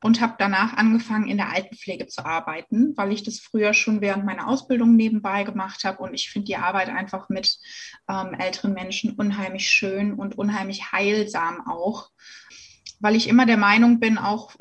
und 0.03 0.21
habe 0.21 0.35
danach 0.39 0.75
angefangen, 0.75 1.29
in 1.29 1.37
der 1.37 1.51
Altenpflege 1.51 2.07
zu 2.07 2.25
arbeiten, 2.25 2.97
weil 2.97 3.13
ich 3.13 3.23
das 3.23 3.39
früher 3.39 3.75
schon 3.75 4.01
während 4.01 4.25
meiner 4.25 4.49
Ausbildung 4.49 4.97
nebenbei 4.97 5.45
gemacht 5.45 5.85
habe. 5.85 6.03
Und 6.03 6.15
ich 6.15 6.31
finde 6.31 6.47
die 6.47 6.57
Arbeit 6.57 6.89
einfach 6.89 7.29
mit 7.29 7.59
ähm, 8.09 8.35
älteren 8.35 8.73
Menschen 8.73 9.15
unheimlich 9.15 9.69
schön 9.69 10.15
und 10.15 10.39
unheimlich 10.39 10.93
heilsam 10.93 11.67
auch 11.67 12.11
weil 13.01 13.17
ich 13.17 13.29
immer 13.29 13.47
der 13.47 13.57
Meinung 13.57 13.99
bin, 13.99 14.19
auch 14.19 14.53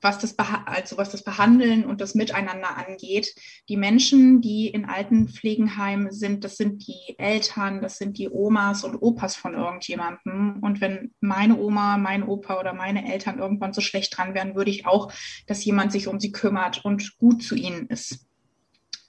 was 0.00 0.18
das, 0.18 0.34
also 0.38 0.96
was 0.96 1.10
das 1.10 1.22
Behandeln 1.22 1.84
und 1.84 2.00
das 2.00 2.14
Miteinander 2.14 2.76
angeht, 2.76 3.34
die 3.68 3.76
Menschen, 3.76 4.40
die 4.40 4.68
in 4.68 4.86
Altenpflegenheimen 4.86 6.12
sind, 6.12 6.44
das 6.44 6.56
sind 6.56 6.86
die 6.86 7.18
Eltern, 7.18 7.82
das 7.82 7.98
sind 7.98 8.18
die 8.18 8.30
Omas 8.30 8.84
und 8.84 8.96
Opas 8.96 9.36
von 9.36 9.54
irgendjemandem. 9.54 10.58
Und 10.62 10.80
wenn 10.80 11.12
meine 11.20 11.58
Oma, 11.58 11.98
mein 11.98 12.22
Opa 12.22 12.58
oder 12.58 12.72
meine 12.72 13.12
Eltern 13.12 13.38
irgendwann 13.38 13.72
so 13.72 13.80
schlecht 13.80 14.16
dran 14.16 14.34
wären, 14.34 14.54
würde 14.54 14.70
ich 14.70 14.86
auch, 14.86 15.12
dass 15.46 15.64
jemand 15.64 15.92
sich 15.92 16.08
um 16.08 16.18
sie 16.18 16.32
kümmert 16.32 16.84
und 16.84 17.18
gut 17.18 17.42
zu 17.42 17.54
ihnen 17.54 17.86
ist. 17.88 18.26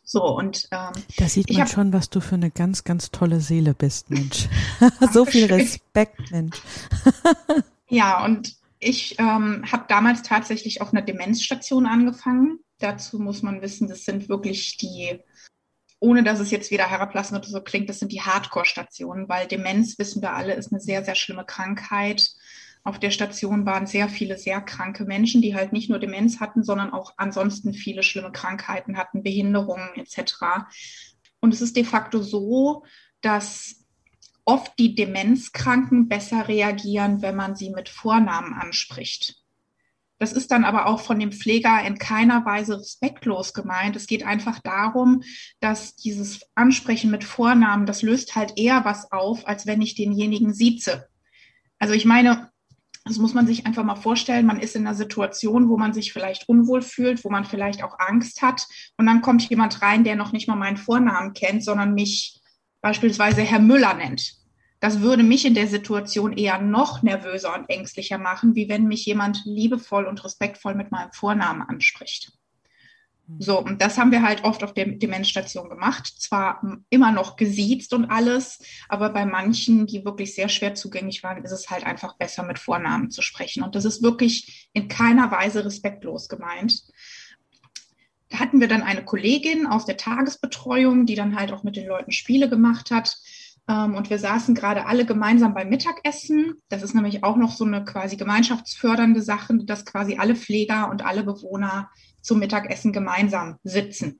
So, 0.04 0.26
und 0.26 0.68
ähm, 0.72 0.92
da 1.18 1.30
sieht 1.30 1.50
man 1.50 1.62
hab, 1.62 1.70
schon, 1.70 1.94
was 1.94 2.10
du 2.10 2.20
für 2.20 2.36
eine 2.36 2.52
ganz, 2.52 2.84
ganz 2.84 3.12
tolle 3.12 3.40
Seele 3.40 3.74
bist, 3.74 4.10
Mensch. 4.10 4.50
so 5.14 5.24
viel 5.24 5.46
Respekt, 5.46 6.32
Mensch. 6.32 6.58
Ja, 7.94 8.24
und 8.24 8.56
ich 8.82 9.18
ähm, 9.20 9.64
habe 9.72 9.86
damals 9.88 10.24
tatsächlich 10.24 10.82
auf 10.82 10.92
einer 10.92 11.04
Demenzstation 11.04 11.86
angefangen. 11.86 12.60
Dazu 12.80 13.20
muss 13.20 13.44
man 13.44 13.62
wissen, 13.62 13.88
das 13.88 14.06
sind 14.06 14.28
wirklich 14.28 14.78
die, 14.78 15.20
ohne 16.00 16.24
dass 16.24 16.40
es 16.40 16.50
jetzt 16.50 16.72
wieder 16.72 16.90
herablassen 16.90 17.38
oder 17.38 17.48
so 17.48 17.62
klingt, 17.62 17.90
das 17.90 18.00
sind 18.00 18.12
die 18.12 18.22
Hardcore-Stationen, 18.22 19.30
weil 19.30 19.48
Demenz, 19.48 20.00
wissen 20.00 20.24
wir 20.24 20.34
alle, 20.34 20.56
ist 20.56 20.72
eine 20.72 20.82
sehr, 20.82 21.06
sehr 21.06 21.14
schlimme 21.14 21.46
Krankheit. 21.46 22.32
Auf 22.84 22.98
der 22.98 23.12
Station 23.12 23.68
waren 23.68 23.86
sehr 23.86 24.10
viele 24.10 24.40
sehr 24.40 24.60
kranke 24.62 25.06
Menschen, 25.06 25.44
die 25.44 25.54
halt 25.54 25.74
nicht 25.74 25.92
nur 25.92 26.00
Demenz 26.00 26.40
hatten, 26.40 26.64
sondern 26.64 26.92
auch 26.92 27.14
ansonsten 27.18 27.76
viele 27.76 28.02
schlimme 28.02 28.32
Krankheiten 28.32 28.98
hatten, 28.98 29.22
Behinderungen 29.22 29.90
etc. 29.96 30.66
Und 31.40 31.54
es 31.54 31.62
ist 31.62 31.78
de 31.78 31.84
facto 31.84 32.24
so, 32.24 32.84
dass 33.22 33.81
oft 34.46 34.78
die 34.80 34.96
Demenzkranken 34.96 36.08
besser 36.08 36.48
reagieren, 36.48 37.22
wenn 37.22 37.36
man 37.36 37.56
sie 37.56 37.70
mit 37.70 37.90
Vornamen 37.90 38.54
anspricht. 38.54 39.42
Das 40.22 40.34
ist 40.34 40.52
dann 40.52 40.66
aber 40.66 40.86
auch 40.86 41.02
von 41.02 41.20
dem 41.20 41.32
Pfleger 41.32 41.84
in 41.84 41.98
keiner 41.98 42.46
Weise 42.46 42.80
respektlos 42.80 43.56
gemeint. 43.56 43.96
Es 43.96 44.06
geht 44.06 44.24
einfach 44.24 44.60
darum, 44.60 45.24
dass 45.60 45.96
dieses 45.96 46.42
Ansprechen 46.54 47.10
mit 47.10 47.24
Vornamen, 47.24 47.88
das 47.88 48.04
löst 48.04 48.36
halt 48.36 48.54
eher 48.56 48.86
was 48.86 49.12
auf, 49.12 49.48
als 49.48 49.66
wenn 49.66 49.82
ich 49.82 49.96
denjenigen 49.96 50.54
sieze. 50.54 51.08
Also 51.80 51.96
ich 51.96 52.06
meine, 52.06 52.52
das 53.04 53.18
muss 53.18 53.34
man 53.34 53.48
sich 53.48 53.66
einfach 53.66 53.84
mal 53.84 53.96
vorstellen. 53.96 54.46
Man 54.46 54.60
ist 54.60 54.76
in 54.76 54.86
einer 54.86 54.96
Situation, 54.96 55.70
wo 55.70 55.78
man 55.78 55.92
sich 55.92 56.14
vielleicht 56.14 56.48
unwohl 56.48 56.84
fühlt, 56.84 57.24
wo 57.24 57.32
man 57.32 57.46
vielleicht 57.46 57.84
auch 57.84 57.98
Angst 57.98 58.44
hat. 58.44 58.68
Und 58.98 59.08
dann 59.08 59.22
kommt 59.22 59.50
jemand 59.50 59.82
rein, 59.82 60.04
der 60.04 60.16
noch 60.16 60.34
nicht 60.34 60.48
mal 60.48 60.56
meinen 60.56 60.78
Vornamen 60.78 61.34
kennt, 61.34 61.64
sondern 61.64 61.96
mich 61.96 62.41
beispielsweise 62.82 63.42
Herr 63.42 63.60
Müller 63.60 63.94
nennt. 63.94 64.36
Das 64.80 65.02
würde 65.02 65.22
mich 65.24 65.46
in 65.46 65.54
der 65.54 65.68
Situation 65.68 66.34
eher 66.34 66.60
noch 66.60 67.04
nervöser 67.04 67.56
und 67.56 67.70
ängstlicher 67.70 68.18
machen, 68.18 68.56
wie 68.56 68.68
wenn 68.68 68.88
mich 68.88 69.06
jemand 69.06 69.42
liebevoll 69.46 70.06
und 70.06 70.24
respektvoll 70.24 70.74
mit 70.74 70.92
meinem 70.92 71.12
Vornamen 71.12 71.62
anspricht. 71.62 72.32
So, 73.40 73.60
und 73.60 73.82
das 73.82 73.98
haben 73.98 74.12
wir 74.12 74.24
halt 74.24 74.44
oft 74.44 74.64
auf 74.64 74.74
der 74.74 74.86
Demenzstation 74.88 75.70
gemacht. 75.70 76.08
Zwar 76.08 76.62
immer 76.90 77.12
noch 77.12 77.36
gesiezt 77.36 77.94
und 77.94 78.06
alles, 78.06 78.60
aber 78.90 79.10
bei 79.10 79.26
manchen, 79.26 79.88
die 79.88 80.04
wirklich 80.04 80.36
sehr 80.36 80.50
schwer 80.50 80.76
zugänglich 80.76 81.24
waren, 81.24 81.44
ist 81.44 81.52
es 81.52 81.70
halt 81.70 81.86
einfach 81.86 82.18
besser, 82.18 82.44
mit 82.44 82.60
Vornamen 82.60 83.10
zu 83.10 83.22
sprechen. 83.22 83.64
Und 83.64 83.76
das 83.76 83.86
ist 83.86 84.04
wirklich 84.04 84.70
in 84.74 84.88
keiner 84.88 85.32
Weise 85.32 85.64
respektlos 85.64 86.28
gemeint. 86.28 86.84
Da 88.32 88.40
hatten 88.40 88.60
wir 88.62 88.68
dann 88.68 88.82
eine 88.82 89.04
Kollegin 89.04 89.68
aus 89.68 89.86
der 89.86 89.98
Tagesbetreuung, 89.98 91.06
die 91.06 91.16
dann 91.16 91.36
halt 91.36 91.52
auch 91.52 91.64
mit 91.64 91.76
den 91.76 91.88
Leuten 91.88 92.12
Spiele 92.12 92.50
gemacht 92.50 92.90
hat. 92.90 93.18
Ähm, 93.68 93.96
und 93.96 94.10
wir 94.10 94.18
saßen 94.18 94.56
gerade 94.56 94.86
alle 94.86 95.06
gemeinsam 95.06 95.54
beim 95.54 95.70
Mittagessen. 95.70 96.56
Das 96.70 96.82
ist 96.82 96.96
nämlich 96.96 97.24
auch 97.24 97.36
noch 97.36 97.52
so 97.52 97.66
eine 97.66 97.84
quasi 97.84 98.16
gemeinschaftsfördernde 98.16 99.22
Sache, 99.22 99.58
dass 99.66 99.86
quasi 99.86 100.18
alle 100.18 100.36
Pfleger 100.36 100.90
und 100.90 101.06
alle 101.06 101.24
Bewohner 101.24 101.90
zum 102.22 102.40
Mittagessen 102.40 102.94
gemeinsam 102.94 103.58
sitzen 103.64 104.20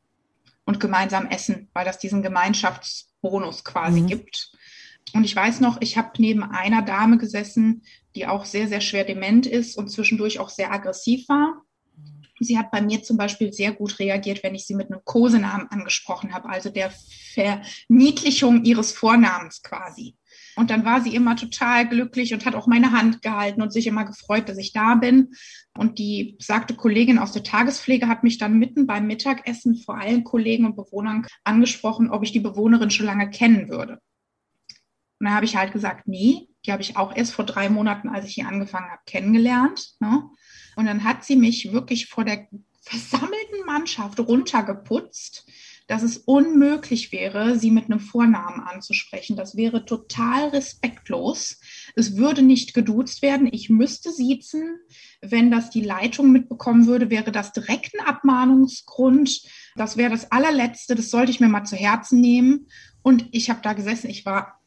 und 0.66 0.80
gemeinsam 0.80 1.28
essen, 1.28 1.70
weil 1.74 1.86
das 1.86 1.98
diesen 1.98 2.22
Gemeinschaftsbonus 2.22 3.64
quasi 3.64 4.02
mhm. 4.02 4.08
gibt. 4.08 4.52
Und 5.14 5.24
ich 5.24 5.36
weiß 5.36 5.62
noch, 5.62 5.82
ich 5.82 5.98
habe 5.98 6.12
neben 6.18 6.44
einer 6.44 6.82
Dame 6.82 7.18
gesessen, 7.18 7.84
die 8.16 8.28
auch 8.28 8.46
sehr, 8.46 8.68
sehr 8.68 8.82
schwer 8.82 9.04
dement 9.04 9.46
ist 9.48 9.78
und 9.78 9.90
zwischendurch 9.90 10.40
auch 10.40 10.50
sehr 10.50 10.72
aggressiv 10.72 11.28
war. 11.30 11.64
Sie 12.44 12.58
hat 12.58 12.72
bei 12.72 12.82
mir 12.82 13.04
zum 13.04 13.18
Beispiel 13.18 13.54
sehr 13.54 13.72
gut 13.72 14.00
reagiert, 14.00 14.44
wenn 14.44 14.56
ich 14.56 14.66
sie 14.66 14.76
mit 14.76 14.92
einem 14.92 15.02
Kosenamen 15.04 15.68
angesprochen 15.68 16.34
habe, 16.34 16.50
also 16.50 16.70
der 16.70 16.92
Verniedlichung 17.34 18.64
ihres 18.64 18.92
Vornamens 18.92 19.62
quasi. 19.62 20.16
Und 20.56 20.70
dann 20.70 20.84
war 20.84 21.02
sie 21.02 21.16
immer 21.16 21.36
total 21.36 21.88
glücklich 21.88 22.34
und 22.34 22.46
hat 22.46 22.56
auch 22.56 22.68
meine 22.68 22.92
Hand 22.92 23.22
gehalten 23.22 23.62
und 23.62 23.72
sich 23.72 23.88
immer 23.88 24.06
gefreut, 24.06 24.50
dass 24.50 24.58
ich 24.58 24.74
da 24.74 24.96
bin. 24.96 25.34
Und 25.78 25.98
die 25.98 26.36
besagte 26.38 26.76
Kollegin 26.76 27.20
aus 27.20 27.32
der 27.32 27.44
Tagespflege 27.44 28.08
hat 28.08 28.24
mich 28.24 28.38
dann 28.38 28.60
mitten 28.60 28.86
beim 28.86 29.08
Mittagessen 29.08 29.78
vor 29.78 29.98
allen 29.98 30.24
Kollegen 30.24 30.66
und 30.66 30.76
Bewohnern 30.76 31.26
angesprochen, 31.44 32.10
ob 32.10 32.24
ich 32.24 32.32
die 32.32 32.40
Bewohnerin 32.40 32.92
schon 32.92 33.06
lange 33.06 33.30
kennen 33.30 33.70
würde. 33.70 34.00
Und 35.20 35.28
da 35.28 35.32
habe 35.32 35.46
ich 35.46 35.56
halt 35.56 35.72
gesagt, 35.72 36.08
nee, 36.08 36.48
die 36.66 36.72
habe 36.72 36.82
ich 36.82 36.98
auch 36.98 37.16
erst 37.16 37.34
vor 37.34 37.46
drei 37.46 37.70
Monaten, 37.70 38.10
als 38.10 38.26
ich 38.26 38.36
hier 38.36 38.48
angefangen 38.48 38.92
habe, 38.92 39.02
kennengelernt. 39.06 39.96
Ne? 40.00 40.30
Und 40.76 40.86
dann 40.86 41.04
hat 41.04 41.24
sie 41.24 41.36
mich 41.36 41.72
wirklich 41.72 42.08
vor 42.08 42.24
der 42.24 42.48
versammelten 42.82 43.66
Mannschaft 43.66 44.20
runtergeputzt, 44.20 45.48
dass 45.88 46.04
es 46.04 46.18
unmöglich 46.18 47.12
wäre, 47.12 47.60
sie 47.60 47.70
mit 47.70 47.86
einem 47.86 48.00
Vornamen 48.00 48.62
anzusprechen. 48.62 49.36
Das 49.36 49.58
wäre 49.58 49.86
total 49.86 50.50
respektlos. 50.50 51.60
Es 51.96 52.16
würde 52.16 52.44
nicht 52.44 52.74
geduzt 52.74 53.22
werden. 53.22 53.50
Ich 53.52 53.70
müsste 53.70 54.12
siezen. 54.12 54.80
Wenn 55.22 55.52
das 55.52 55.70
die 55.70 55.82
Leitung 55.82 56.32
mitbekommen 56.32 56.88
würde, 56.88 57.10
wäre 57.10 57.32
das 57.32 57.52
direkt 57.52 57.94
ein 57.94 58.06
Abmahnungsgrund. 58.06 59.42
Das 59.76 59.98
wäre 59.98 60.12
das 60.12 60.32
allerletzte. 60.32 60.96
Das 60.96 61.10
sollte 61.10 61.32
ich 61.32 61.40
mir 61.40 61.50
mal 61.50 61.66
zu 61.66 61.76
Herzen 61.76 62.22
nehmen. 62.22 62.68
Und 63.02 63.28
ich 63.32 63.50
habe 63.50 63.62
da 63.62 63.74
gesessen. 63.74 64.10
Ich 64.10 64.26
war 64.26 64.61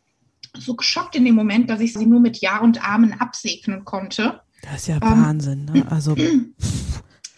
so 0.57 0.75
geschockt 0.75 1.17
in 1.17 1.25
dem 1.25 1.35
Moment, 1.35 1.71
dass 1.71 1.81
ich 1.81 1.95
sie 1.95 2.07
nur 2.07 2.21
mit 2.21 2.39
Ja 2.39 2.61
und 2.61 2.87
Amen 2.87 3.21
absegnen 3.21 3.85
konnte. 3.85 4.41
Das 4.63 4.83
ist 4.83 4.89
ja 4.89 4.97
ähm, 4.97 5.03
Wahnsinn, 5.03 5.65
ne? 5.67 5.87
Also. 5.91 6.17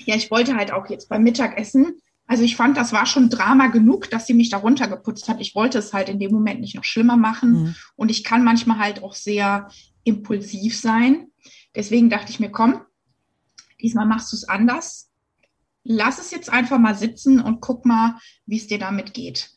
Ja, 0.06 0.14
ich 0.14 0.30
wollte 0.30 0.54
halt 0.54 0.72
auch 0.72 0.88
jetzt 0.88 1.08
beim 1.08 1.24
Mittagessen. 1.24 2.00
Also 2.28 2.44
ich 2.44 2.56
fand, 2.56 2.76
das 2.76 2.92
war 2.92 3.06
schon 3.06 3.28
Drama 3.28 3.66
genug, 3.66 4.08
dass 4.08 4.26
sie 4.26 4.34
mich 4.34 4.50
da 4.50 4.58
runtergeputzt 4.58 5.28
hat. 5.28 5.40
Ich 5.40 5.54
wollte 5.54 5.78
es 5.78 5.92
halt 5.92 6.08
in 6.08 6.20
dem 6.20 6.32
Moment 6.32 6.60
nicht 6.60 6.76
noch 6.76 6.84
schlimmer 6.84 7.16
machen. 7.16 7.50
Mhm. 7.50 7.74
Und 7.96 8.10
ich 8.10 8.22
kann 8.24 8.44
manchmal 8.44 8.78
halt 8.78 9.02
auch 9.02 9.14
sehr 9.14 9.68
impulsiv 10.04 10.78
sein. 10.78 11.26
Deswegen 11.74 12.08
dachte 12.08 12.30
ich 12.30 12.40
mir, 12.40 12.50
komm, 12.50 12.80
diesmal 13.82 14.06
machst 14.06 14.32
du 14.32 14.36
es 14.36 14.48
anders. 14.48 15.10
Lass 15.84 16.18
es 16.18 16.30
jetzt 16.30 16.50
einfach 16.50 16.78
mal 16.78 16.96
sitzen 16.96 17.40
und 17.40 17.60
guck 17.60 17.84
mal, 17.84 18.18
wie 18.46 18.56
es 18.56 18.66
dir 18.66 18.78
damit 18.78 19.14
geht. 19.14 19.50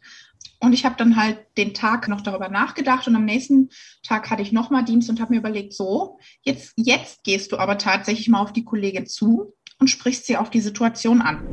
Und 0.62 0.74
ich 0.74 0.84
habe 0.84 0.96
dann 0.98 1.16
halt 1.16 1.40
den 1.58 1.74
Tag 1.74 2.10
noch 2.10 2.20
darüber 2.20 2.50
nachgedacht 2.50 3.08
und 3.08 3.16
am 3.16 3.24
nächsten 3.24 3.70
Tag 4.04 4.30
hatte 4.30 4.42
ich 4.42 4.52
nochmal 4.52 4.84
Dienst 4.84 5.10
und 5.10 5.22
habe 5.22 5.34
mir 5.34 5.40
überlegt, 5.40 5.74
so, 5.74 6.20
jetzt, 6.42 6.74
jetzt 6.76 7.24
gehst 7.24 7.54
du 7.54 7.58
aber 7.58 7.78
tatsächlich 7.78 8.28
mal 8.28 8.42
auf 8.42 8.52
die 8.52 8.66
Kollegin 8.66 9.08
zu 9.08 9.54
und 9.80 9.90
sprichst 9.90 10.26
sie 10.26 10.36
auf 10.36 10.50
die 10.50 10.60
Situation 10.60 11.22
an. 11.22 11.46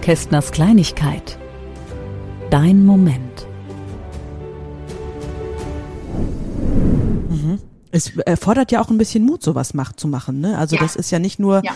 Kästners 0.00 0.52
Kleinigkeit. 0.52 1.36
Dein 2.50 2.86
Moment. 2.86 3.48
Mhm. 7.30 7.58
Es 7.90 8.16
erfordert 8.16 8.70
ja 8.70 8.80
auch 8.80 8.90
ein 8.90 8.98
bisschen 8.98 9.24
Mut, 9.24 9.42
sowas 9.42 9.74
macht, 9.74 9.98
zu 9.98 10.06
machen. 10.06 10.38
Ne? 10.38 10.56
Also 10.56 10.76
ja. 10.76 10.82
das 10.82 10.94
ist 10.94 11.10
ja 11.10 11.18
nicht 11.18 11.40
nur, 11.40 11.64
ja. 11.64 11.72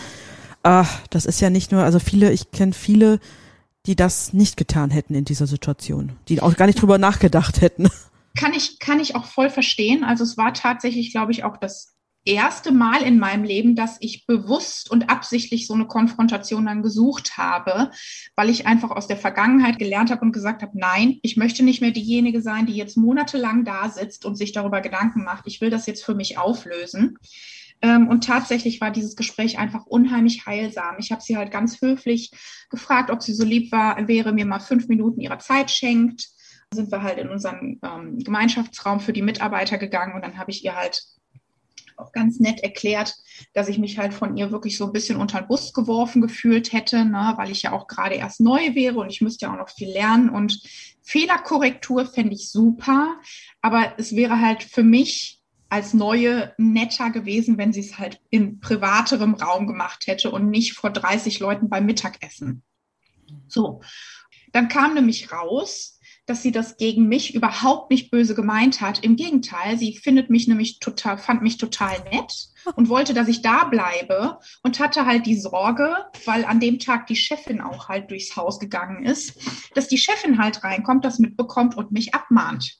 ach, 0.63 1.01
das 1.09 1.25
ist 1.25 1.41
ja 1.41 1.49
nicht 1.49 1.73
nur, 1.73 1.83
also 1.83 1.99
viele, 1.99 2.31
ich 2.31 2.51
kenne 2.51 2.71
viele, 2.71 3.19
die 3.89 3.95
das 3.95 4.33
nicht 4.33 4.55
getan 4.55 4.91
hätten 4.91 5.15
in 5.15 5.25
dieser 5.25 5.47
Situation, 5.47 6.11
die 6.27 6.43
auch 6.43 6.55
gar 6.55 6.67
nicht 6.67 6.79
drüber 6.79 6.99
nachgedacht 6.99 7.59
hätten. 7.59 7.89
Kann 8.37 8.53
ich, 8.53 8.77
kann 8.77 8.99
ich 8.99 9.15
auch 9.15 9.25
voll 9.25 9.49
verstehen. 9.49 10.03
Also 10.03 10.23
es 10.23 10.37
war 10.37 10.53
tatsächlich, 10.53 11.11
glaube 11.11 11.31
ich, 11.31 11.43
auch 11.43 11.57
das 11.57 11.95
erste 12.23 12.71
Mal 12.71 13.01
in 13.01 13.17
meinem 13.17 13.43
Leben, 13.43 13.75
dass 13.75 13.97
ich 13.99 14.27
bewusst 14.27 14.91
und 14.91 15.09
absichtlich 15.09 15.65
so 15.65 15.73
eine 15.73 15.87
Konfrontation 15.87 16.67
dann 16.67 16.83
gesucht 16.83 17.39
habe, 17.39 17.89
weil 18.35 18.51
ich 18.51 18.67
einfach 18.67 18.91
aus 18.91 19.07
der 19.07 19.17
Vergangenheit 19.17 19.79
gelernt 19.79 20.11
habe 20.11 20.21
und 20.21 20.33
gesagt 20.33 20.61
habe, 20.61 20.77
nein, 20.77 21.17
ich 21.23 21.35
möchte 21.35 21.63
nicht 21.63 21.81
mehr 21.81 21.89
diejenige 21.89 22.43
sein, 22.43 22.67
die 22.67 22.75
jetzt 22.75 22.95
monatelang 22.95 23.65
da 23.65 23.89
sitzt 23.89 24.23
und 24.23 24.35
sich 24.35 24.51
darüber 24.51 24.81
Gedanken 24.81 25.23
macht. 25.23 25.47
Ich 25.47 25.61
will 25.61 25.71
das 25.71 25.87
jetzt 25.87 26.05
für 26.05 26.13
mich 26.13 26.37
auflösen. 26.37 27.17
Ähm, 27.81 28.07
und 28.07 28.25
tatsächlich 28.25 28.81
war 28.81 28.91
dieses 28.91 29.15
Gespräch 29.15 29.57
einfach 29.57 29.85
unheimlich 29.85 30.45
heilsam. 30.45 30.95
Ich 30.99 31.11
habe 31.11 31.21
sie 31.21 31.37
halt 31.37 31.51
ganz 31.51 31.81
höflich 31.81 32.31
gefragt, 32.69 33.09
ob 33.09 33.23
sie 33.23 33.33
so 33.33 33.45
lieb 33.45 33.71
war, 33.71 34.07
wäre, 34.07 34.33
mir 34.33 34.45
mal 34.45 34.59
fünf 34.59 34.87
Minuten 34.87 35.21
ihrer 35.21 35.39
Zeit 35.39 35.71
schenkt. 35.71 36.27
Dann 36.69 36.77
sind 36.77 36.91
wir 36.91 37.03
halt 37.03 37.17
in 37.17 37.29
unseren 37.29 37.79
ähm, 37.83 38.19
Gemeinschaftsraum 38.19 38.99
für 38.99 39.13
die 39.13 39.21
Mitarbeiter 39.21 39.77
gegangen 39.77 40.13
und 40.13 40.23
dann 40.23 40.37
habe 40.37 40.51
ich 40.51 40.63
ihr 40.63 40.75
halt 40.75 41.03
auch 41.99 42.11
ganz 42.11 42.39
nett 42.39 42.61
erklärt, 42.61 43.13
dass 43.53 43.67
ich 43.67 43.77
mich 43.77 43.97
halt 43.97 44.13
von 44.13 44.37
ihr 44.37 44.51
wirklich 44.51 44.77
so 44.77 44.85
ein 44.85 44.93
bisschen 44.93 45.17
unter 45.17 45.41
den 45.41 45.47
Bus 45.47 45.73
geworfen 45.73 46.21
gefühlt 46.21 46.71
hätte, 46.71 47.05
ne, 47.05 47.33
weil 47.35 47.51
ich 47.51 47.63
ja 47.63 47.73
auch 47.73 47.87
gerade 47.87 48.15
erst 48.15 48.39
neu 48.39 48.73
wäre 48.73 48.99
und 48.99 49.09
ich 49.09 49.21
müsste 49.21 49.45
ja 49.45 49.53
auch 49.53 49.57
noch 49.57 49.69
viel 49.69 49.89
lernen. 49.89 50.29
Und 50.29 50.61
Fehlerkorrektur 51.03 52.05
fände 52.05 52.35
ich 52.35 52.49
super, 52.49 53.19
aber 53.61 53.93
es 53.97 54.15
wäre 54.15 54.39
halt 54.39 54.63
für 54.63 54.83
mich 54.83 55.38
als 55.69 55.93
neue 55.93 56.53
netter 56.57 57.11
gewesen, 57.11 57.57
wenn 57.57 57.73
sie 57.73 57.81
es 57.81 57.99
halt 57.99 58.19
in 58.29 58.59
privaterem 58.59 59.35
Raum 59.35 59.67
gemacht 59.67 60.07
hätte 60.07 60.31
und 60.31 60.49
nicht 60.49 60.73
vor 60.73 60.89
30 60.89 61.39
Leuten 61.39 61.69
beim 61.69 61.85
Mittagessen. 61.85 62.63
So, 63.47 63.81
dann 64.51 64.67
kam 64.67 64.95
nämlich 64.95 65.31
raus, 65.31 65.99
dass 66.29 66.43
sie 66.43 66.51
das 66.51 66.77
gegen 66.77 67.07
mich 67.07 67.33
überhaupt 67.33 67.89
nicht 67.89 68.11
böse 68.11 68.35
gemeint 68.35 68.81
hat. 68.81 69.03
Im 69.03 69.15
Gegenteil, 69.15 69.79
sie 69.79 69.97
findet 69.97 70.29
mich 70.29 70.47
nämlich 70.47 70.77
total, 70.79 71.17
fand 71.17 71.41
mich 71.41 71.57
total 71.57 71.99
nett 72.11 72.49
und 72.75 72.87
wollte, 72.87 73.15
dass 73.15 73.27
ich 73.27 73.41
da 73.41 73.63
bleibe 73.63 74.37
und 74.61 74.79
hatte 74.79 75.07
halt 75.07 75.25
die 75.25 75.39
Sorge, 75.39 75.95
weil 76.25 76.45
an 76.45 76.59
dem 76.59 76.77
Tag 76.77 77.07
die 77.07 77.15
Chefin 77.15 77.61
auch 77.61 77.89
halt 77.89 78.11
durchs 78.11 78.35
Haus 78.35 78.59
gegangen 78.59 79.05
ist, 79.05 79.39
dass 79.73 79.87
die 79.87 79.97
Chefin 79.97 80.37
halt 80.37 80.63
reinkommt, 80.63 81.03
das 81.03 81.17
mitbekommt 81.17 81.75
und 81.75 81.91
mich 81.91 82.13
abmahnt. 82.13 82.79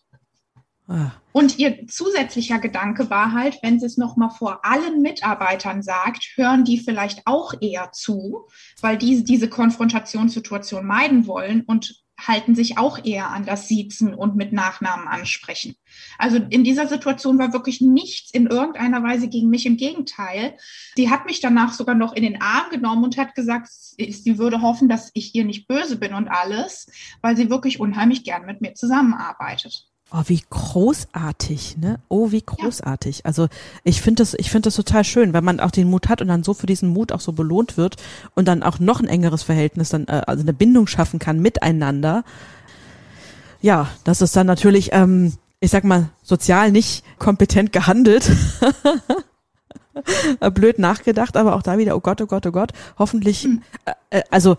Ah. 0.89 1.12
Und 1.32 1.60
ihr 1.60 1.88
zusätzlicher 1.88 2.58
Gedanke 2.58 3.12
war 3.12 3.32
halt, 3.32 3.60
wenn 3.62 3.80
sie 3.80 3.86
es 3.86 3.97
nochmal 3.97 4.32
vor 4.32 4.65
allen 4.65 5.02
Mitarbeitern 5.02 5.84
sagt, 5.84 6.34
hören 6.36 6.65
die 6.65 6.80
vielleicht 6.80 7.21
auch 7.25 7.54
eher 7.62 7.91
zu, 7.91 8.47
weil 8.82 8.97
die 8.97 9.23
diese 9.23 9.49
Konfrontationssituation 9.49 10.86
meiden 10.86 11.28
wollen 11.28 11.62
und 11.62 12.04
halten 12.19 12.56
sich 12.56 12.78
auch 12.78 13.06
eher 13.06 13.30
an 13.30 13.45
das 13.45 13.67
Siezen 13.67 14.13
und 14.13 14.36
mit 14.36 14.52
Nachnamen 14.52 15.08
ansprechen. 15.08 15.75
Also 16.17 16.38
in 16.38 16.63
dieser 16.63 16.88
Situation 16.88 17.38
war 17.38 17.54
wirklich 17.54 17.82
nichts 17.82 18.34
in 18.34 18.47
irgendeiner 18.47 19.04
Weise 19.04 19.30
gegen 19.30 19.49
mich. 19.49 19.65
Im 19.65 19.78
Gegenteil, 19.78 20.58
sie 20.95 21.10
hat 21.10 21.25
mich 21.28 21.39
danach 21.39 21.71
sogar 21.71 21.95
noch 21.95 22.13
in 22.13 22.23
den 22.23 22.41
Arm 22.41 22.71
genommen 22.71 23.04
und 23.04 23.17
hat 23.17 23.36
gesagt, 23.36 23.69
sie 23.71 24.38
würde 24.38 24.62
hoffen, 24.62 24.89
dass 24.89 25.12
ich 25.13 25.34
ihr 25.36 25.45
nicht 25.45 25.67
böse 25.67 25.97
bin 25.97 26.13
und 26.13 26.28
alles, 26.28 26.88
weil 27.21 27.38
sie 27.38 27.49
wirklich 27.49 27.80
unheimlich 27.80 28.23
gern 28.23 28.45
mit 28.45 28.60
mir 28.60 28.73
zusammenarbeitet. 28.73 29.86
Oh, 30.11 30.23
wie 30.25 30.41
großartig, 30.49 31.77
ne? 31.77 31.99
Oh, 32.07 32.31
wie 32.31 32.41
großartig. 32.41 33.17
Ja. 33.17 33.25
Also 33.25 33.47
ich 33.83 34.01
finde 34.01 34.23
das, 34.23 34.33
ich 34.33 34.49
finde 34.49 34.67
das 34.67 34.75
total 34.75 35.03
schön, 35.03 35.33
wenn 35.33 35.43
man 35.43 35.59
auch 35.59 35.69
den 35.69 35.87
Mut 35.87 36.09
hat 36.09 36.19
und 36.21 36.29
dann 36.29 36.43
so 36.43 36.55
für 36.55 36.65
diesen 36.65 36.89
Mut 36.89 37.11
auch 37.11 37.19
so 37.19 37.31
belohnt 37.31 37.77
wird 37.77 37.97
und 38.33 38.47
dann 38.47 38.63
auch 38.63 38.79
noch 38.79 39.01
ein 39.01 39.07
engeres 39.07 39.43
Verhältnis, 39.43 39.89
dann 39.89 40.07
äh, 40.07 40.23
also 40.25 40.41
eine 40.41 40.53
Bindung 40.53 40.87
schaffen 40.87 41.19
kann 41.19 41.39
miteinander. 41.39 42.23
Ja, 43.61 43.89
das 44.03 44.21
ist 44.21 44.35
dann 44.35 44.47
natürlich, 44.47 44.89
ähm, 44.93 45.33
ich 45.59 45.69
sag 45.69 45.83
mal, 45.83 46.09
sozial 46.23 46.71
nicht 46.71 47.03
kompetent 47.19 47.71
gehandelt. 47.71 48.31
Blöd 50.53 50.79
nachgedacht, 50.79 51.37
aber 51.37 51.55
auch 51.55 51.61
da 51.61 51.77
wieder, 51.77 51.95
oh 51.95 51.99
Gott, 51.99 52.19
oh 52.21 52.25
Gott, 52.25 52.47
oh 52.47 52.51
Gott, 52.51 52.71
hoffentlich, 52.97 53.43
hm. 53.43 53.61
äh, 53.85 54.19
äh 54.19 54.23
also 54.31 54.57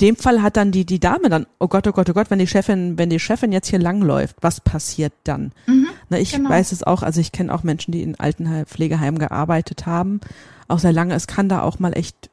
dem 0.00 0.16
Fall 0.16 0.42
hat 0.42 0.56
dann 0.56 0.70
die, 0.70 0.84
die 0.84 1.00
Dame 1.00 1.28
dann, 1.28 1.46
oh 1.58 1.68
Gott, 1.68 1.86
oh 1.86 1.92
Gott, 1.92 2.08
oh 2.08 2.12
Gott, 2.12 2.30
wenn 2.30 2.38
die 2.38 2.46
Chefin, 2.46 2.98
wenn 2.98 3.10
die 3.10 3.18
Chefin 3.18 3.52
jetzt 3.52 3.68
hier 3.68 3.80
langläuft, 3.80 4.36
was 4.40 4.60
passiert 4.60 5.12
dann? 5.24 5.52
Mhm, 5.66 5.88
Na, 6.08 6.18
ich 6.18 6.32
genau. 6.32 6.50
weiß 6.50 6.72
es 6.72 6.82
auch, 6.82 7.02
also 7.02 7.20
ich 7.20 7.32
kenne 7.32 7.52
auch 7.52 7.64
Menschen, 7.64 7.92
die 7.92 8.02
in 8.02 8.18
Altenpflegeheimen 8.18 9.18
gearbeitet 9.18 9.86
haben, 9.86 10.20
auch 10.68 10.78
sehr 10.78 10.92
lange. 10.92 11.14
Es 11.14 11.26
kann 11.26 11.48
da 11.48 11.62
auch 11.62 11.78
mal 11.78 11.96
echt 11.96 12.30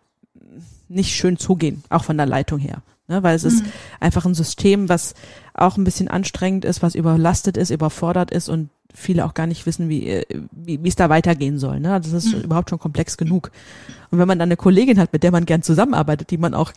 nicht 0.90 1.16
schön 1.16 1.38
zugehen, 1.38 1.84
auch 1.90 2.04
von 2.04 2.18
der 2.18 2.28
Leitung 2.28 2.60
her. 2.60 2.82
Ne, 3.08 3.22
weil 3.22 3.36
es 3.36 3.44
mhm. 3.44 3.50
ist 3.50 3.64
einfach 4.00 4.26
ein 4.26 4.34
System, 4.34 4.90
was 4.90 5.14
auch 5.54 5.78
ein 5.78 5.84
bisschen 5.84 6.08
anstrengend 6.08 6.66
ist, 6.66 6.82
was 6.82 6.96
überlastet 6.96 7.56
ist, 7.56 7.70
überfordert 7.70 8.32
ist 8.32 8.50
und 8.50 8.70
viele 8.96 9.26
auch 9.26 9.34
gar 9.34 9.46
nicht 9.46 9.66
wissen, 9.66 9.90
wie, 9.90 10.08
äh, 10.08 10.26
wie, 10.52 10.84
wie 10.84 10.88
es 10.88 10.96
da 10.96 11.10
weitergehen 11.10 11.60
soll. 11.60 11.80
Ne? 11.80 12.00
Das 12.02 12.14
ist 12.14 12.34
mhm. 12.34 12.42
überhaupt 12.42 12.70
schon 12.70 12.80
komplex 12.80 13.18
genug. 13.18 13.52
Und 14.10 14.18
wenn 14.18 14.28
man 14.28 14.40
dann 14.40 14.48
eine 14.48 14.58
Kollegin 14.58 15.00
hat, 15.00 15.14
mit 15.14 15.22
der 15.22 15.32
man 15.32 15.46
gern 15.46 15.62
zusammenarbeitet, 15.62 16.32
die 16.32 16.38
man 16.38 16.54
auch 16.54 16.72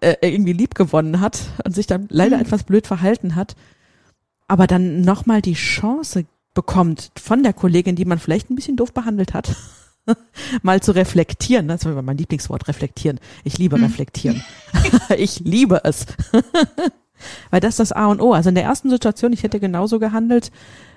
äh, 0.00 0.14
irgendwie 0.20 0.52
lieb 0.52 0.74
gewonnen 0.74 1.20
hat 1.20 1.40
und 1.64 1.74
sich 1.74 1.86
dann 1.86 2.06
leider 2.10 2.36
mhm. 2.36 2.42
etwas 2.42 2.62
blöd 2.62 2.86
verhalten 2.86 3.34
hat, 3.34 3.56
aber 4.46 4.66
dann 4.66 5.00
nochmal 5.00 5.42
die 5.42 5.54
Chance 5.54 6.26
bekommt 6.52 7.10
von 7.20 7.42
der 7.42 7.52
Kollegin, 7.52 7.96
die 7.96 8.04
man 8.04 8.18
vielleicht 8.18 8.50
ein 8.50 8.54
bisschen 8.54 8.76
doof 8.76 8.92
behandelt 8.92 9.34
hat, 9.34 9.56
mal 10.62 10.82
zu 10.82 10.92
reflektieren. 10.92 11.68
Das 11.68 11.84
ist 11.84 12.02
mein 12.02 12.16
Lieblingswort, 12.16 12.68
reflektieren. 12.68 13.20
Ich 13.44 13.58
liebe 13.58 13.76
mhm. 13.76 13.84
reflektieren. 13.84 14.44
ich 15.16 15.40
liebe 15.40 15.82
es. 15.84 16.06
Weil 17.50 17.60
das 17.60 17.70
ist 17.70 17.80
das 17.80 17.92
A 17.92 18.06
und 18.06 18.20
O. 18.20 18.32
Also 18.32 18.48
in 18.48 18.54
der 18.54 18.64
ersten 18.64 18.90
Situation, 18.90 19.32
ich 19.32 19.42
hätte 19.42 19.60
genauso 19.60 19.98
gehandelt, 19.98 20.50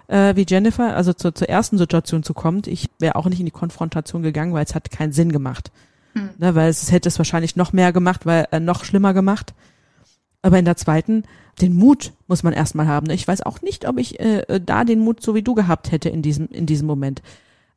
äh, 0.07 0.35
wie 0.35 0.45
Jennifer, 0.47 0.95
also 0.95 1.13
zur, 1.13 1.33
zur 1.35 1.49
ersten 1.49 1.77
Situation 1.77 2.23
zu 2.23 2.33
kommt, 2.33 2.67
ich 2.67 2.89
wäre 2.99 3.15
auch 3.15 3.27
nicht 3.27 3.39
in 3.39 3.45
die 3.45 3.51
Konfrontation 3.51 4.23
gegangen, 4.23 4.53
weil 4.53 4.65
es 4.65 4.75
hat 4.75 4.91
keinen 4.91 5.13
Sinn 5.13 5.31
gemacht. 5.31 5.71
Hm. 6.13 6.29
Ne, 6.37 6.55
weil 6.55 6.69
es, 6.69 6.83
es 6.83 6.91
hätte 6.91 7.09
es 7.09 7.17
wahrscheinlich 7.17 7.55
noch 7.55 7.73
mehr 7.73 7.93
gemacht, 7.93 8.25
weil 8.25 8.47
äh, 8.51 8.59
noch 8.59 8.83
schlimmer 8.83 9.13
gemacht. 9.13 9.53
Aber 10.41 10.59
in 10.59 10.65
der 10.65 10.77
zweiten, 10.77 11.23
den 11.61 11.75
Mut 11.75 12.13
muss 12.27 12.43
man 12.43 12.53
erstmal 12.53 12.87
haben. 12.87 13.09
Ich 13.09 13.27
weiß 13.27 13.41
auch 13.41 13.61
nicht, 13.61 13.87
ob 13.87 13.97
ich 13.97 14.19
äh, 14.19 14.59
da 14.63 14.83
den 14.83 14.99
Mut 14.99 15.21
so 15.21 15.35
wie 15.35 15.41
du 15.41 15.55
gehabt 15.55 15.91
hätte 15.91 16.09
in 16.09 16.21
diesem, 16.21 16.47
in 16.47 16.65
diesem 16.65 16.87
Moment. 16.87 17.21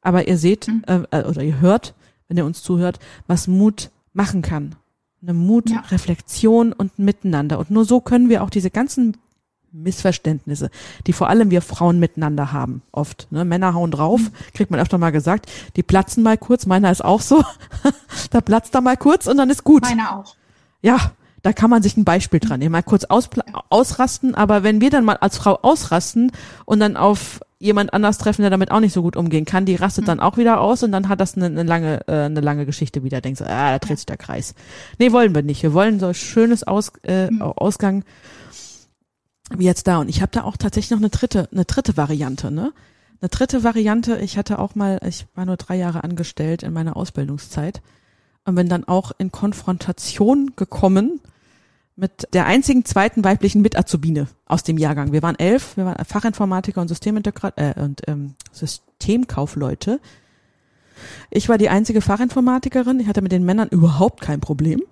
Aber 0.02 0.28
ihr 0.28 0.38
seht 0.38 0.66
hm. 0.66 0.84
äh, 0.86 1.00
äh 1.10 1.24
oder 1.24 1.42
ihr 1.42 1.60
hört, 1.60 1.94
wenn 2.28 2.36
ihr 2.36 2.44
uns 2.44 2.62
zuhört, 2.62 2.98
was 3.26 3.48
Mut 3.48 3.90
machen 4.12 4.42
kann. 4.42 4.76
Eine 5.22 5.34
Mut, 5.34 5.70
ja. 5.70 5.80
Reflexion 5.90 6.72
und 6.72 6.98
Miteinander. 6.98 7.58
Und 7.58 7.70
nur 7.70 7.84
so 7.84 8.00
können 8.00 8.28
wir 8.28 8.42
auch 8.42 8.50
diese 8.50 8.70
ganzen 8.70 9.16
Missverständnisse, 9.72 10.70
die 11.06 11.12
vor 11.12 11.28
allem 11.28 11.50
wir 11.50 11.62
Frauen 11.62 11.98
miteinander 11.98 12.52
haben, 12.52 12.82
oft. 12.92 13.28
Ne? 13.30 13.44
Männer 13.44 13.74
hauen 13.74 13.90
drauf, 13.90 14.20
mhm. 14.20 14.32
kriegt 14.54 14.70
man 14.70 14.80
öfter 14.80 14.98
mal 14.98 15.10
gesagt, 15.10 15.50
die 15.76 15.82
platzen 15.82 16.22
mal 16.22 16.38
kurz, 16.38 16.66
meiner 16.66 16.90
ist 16.90 17.04
auch 17.04 17.20
so, 17.20 17.44
da 18.30 18.40
platzt 18.40 18.74
er 18.74 18.80
mal 18.80 18.96
kurz 18.96 19.26
und 19.26 19.36
dann 19.36 19.50
ist 19.50 19.64
gut. 19.64 19.82
Meiner 19.82 20.18
auch. 20.18 20.34
Ja, 20.82 21.12
da 21.42 21.52
kann 21.52 21.70
man 21.70 21.82
sich 21.82 21.96
ein 21.96 22.04
Beispiel 22.04 22.40
dran 22.40 22.60
nehmen, 22.60 22.72
mal 22.72 22.82
kurz 22.82 23.04
ausrasten, 23.04 24.34
aber 24.34 24.62
wenn 24.62 24.80
wir 24.80 24.90
dann 24.90 25.04
mal 25.04 25.16
als 25.16 25.38
Frau 25.38 25.58
ausrasten 25.62 26.32
und 26.64 26.80
dann 26.80 26.96
auf 26.96 27.40
jemand 27.61 27.92
anders 27.92 28.18
treffen, 28.18 28.40
der 28.40 28.51
damit 28.51 28.70
auch 28.70 28.81
nicht 28.81 28.94
so 28.94 29.03
gut 29.03 29.16
umgehen 29.16 29.44
kann, 29.44 29.66
die 29.66 29.77
rastet 29.77 30.05
mhm. 30.05 30.07
dann 30.07 30.20
auch 30.20 30.38
wieder 30.38 30.61
aus 30.61 30.83
und 30.83 30.92
dann 30.92 31.09
hat 31.09 31.20
das 31.20 31.37
eine, 31.37 31.46
eine 31.46 31.62
lange, 31.62 32.01
äh, 32.09 32.25
eine 32.25 32.40
lange 32.40 32.66
Geschichte 32.66 33.05
wieder. 33.05 33.20
Denkst 33.20 33.38
du, 33.38 33.44
ah, 33.44 33.73
da 33.73 33.79
dreht 33.79 33.99
sich 33.99 34.07
der 34.07 34.16
Kreis. 34.16 34.55
Nee, 34.99 35.12
wollen 35.12 35.35
wir 35.35 35.42
nicht. 35.42 35.62
Wir 35.62 35.75
wollen 35.75 36.01
so 36.01 36.07
ein 36.07 36.14
schönes 36.14 36.66
Aus, 36.66 36.90
äh, 37.03 37.31
mhm. 37.31 37.42
Ausgang 37.42 38.05
wie 39.57 39.64
jetzt 39.64 39.87
da. 39.87 39.99
Und 39.99 40.09
ich 40.09 40.23
habe 40.23 40.33
da 40.33 40.44
auch 40.44 40.57
tatsächlich 40.57 40.90
noch 40.90 40.99
eine 40.99 41.11
dritte, 41.11 41.49
eine 41.53 41.66
dritte 41.66 41.96
Variante, 41.96 42.51
ne? 42.51 42.73
Eine 43.20 43.29
dritte 43.29 43.62
Variante, 43.62 44.16
ich 44.18 44.38
hatte 44.38 44.59
auch 44.59 44.75
mal, 44.75 44.99
ich 45.07 45.27
war 45.35 45.44
nur 45.44 45.59
drei 45.59 45.77
Jahre 45.77 46.03
angestellt 46.05 46.62
in 46.62 46.73
meiner 46.73 46.96
Ausbildungszeit 46.96 47.83
und 48.46 48.55
bin 48.55 48.70
dann 48.70 48.85
auch 48.85 49.12
in 49.18 49.31
Konfrontation 49.31 50.53
gekommen 50.57 51.20
mit 52.00 52.28
der 52.32 52.46
einzigen 52.46 52.84
zweiten 52.86 53.22
weiblichen 53.24 53.60
Mitazubine 53.60 54.26
aus 54.46 54.62
dem 54.62 54.78
Jahrgang. 54.78 55.12
Wir 55.12 55.22
waren 55.22 55.38
elf, 55.38 55.76
wir 55.76 55.84
waren 55.84 56.02
Fachinformatiker 56.04 56.80
und 56.80 56.88
Systemintegrat 56.88 57.54
äh, 57.58 57.74
und 57.78 58.00
ähm, 58.08 58.34
Systemkaufleute. 58.52 60.00
Ich 61.30 61.48
war 61.50 61.58
die 61.58 61.68
einzige 61.68 62.00
Fachinformatikerin. 62.00 63.00
Ich 63.00 63.06
hatte 63.06 63.20
mit 63.20 63.32
den 63.32 63.44
Männern 63.44 63.68
überhaupt 63.68 64.22
kein 64.22 64.40
Problem. 64.40 64.82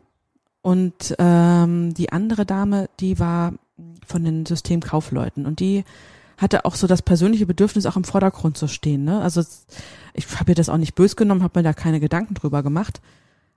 Und 0.61 1.17
ähm, 1.19 1.95
die 1.95 2.13
andere 2.13 2.45
Dame, 2.45 2.91
die 3.01 3.19
war 3.19 3.55
von 4.07 4.25
den 4.25 4.45
Systemkaufleuten 4.45 5.47
und 5.47 5.61
die 5.61 5.85
hatte 6.37 6.67
auch 6.67 6.75
so 6.75 6.87
das 6.87 7.01
persönliche 7.01 7.47
Bedürfnis, 7.47 7.87
auch 7.87 7.97
im 7.97 8.05
Vordergrund 8.05 8.59
zu 8.59 8.69
stehen. 8.69 9.05
Ne? 9.05 9.21
Also 9.21 9.43
ich 10.13 10.27
habe 10.39 10.53
ihr 10.53 10.55
das 10.55 10.69
auch 10.69 10.77
nicht 10.77 10.95
bös 10.95 11.17
genommen, 11.17 11.43
habe 11.43 11.59
mir 11.61 11.65
da 11.65 11.73
keine 11.73 12.01
Gedanken 12.01 12.35
drüber 12.35 12.63
gemacht. 12.63 13.01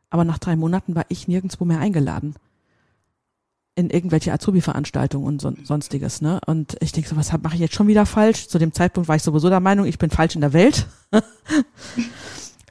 Aber 0.09 0.23
nach 0.23 0.39
drei 0.39 0.55
Monaten 0.55 0.95
war 0.95 1.05
ich 1.09 1.27
nirgendwo 1.27 1.65
mehr 1.65 1.79
eingeladen 1.79 2.35
in 3.75 3.89
irgendwelche 3.89 4.34
Azubi-Veranstaltungen 4.34 5.25
und 5.25 5.41
so, 5.41 5.53
sonstiges, 5.63 6.21
ne? 6.21 6.41
Und 6.45 6.75
ich 6.81 6.91
denke 6.91 7.10
so, 7.10 7.15
was 7.15 7.31
mache 7.31 7.55
ich 7.55 7.62
jetzt 7.62 7.75
schon 7.75 7.88
wieder 7.88 8.05
falsch? 8.05 8.47
Zu 8.47 8.60
dem 8.60 8.73
Zeitpunkt 8.73 9.07
war 9.07 9.15
ich 9.15 9.23
sowieso 9.23 9.49
der 9.49 9.62
Meinung, 9.62 9.86
ich 9.86 9.97
bin 9.97 10.10
falsch 10.10 10.36
in 10.36 10.41
der 10.41 10.53
Welt. 10.53 10.88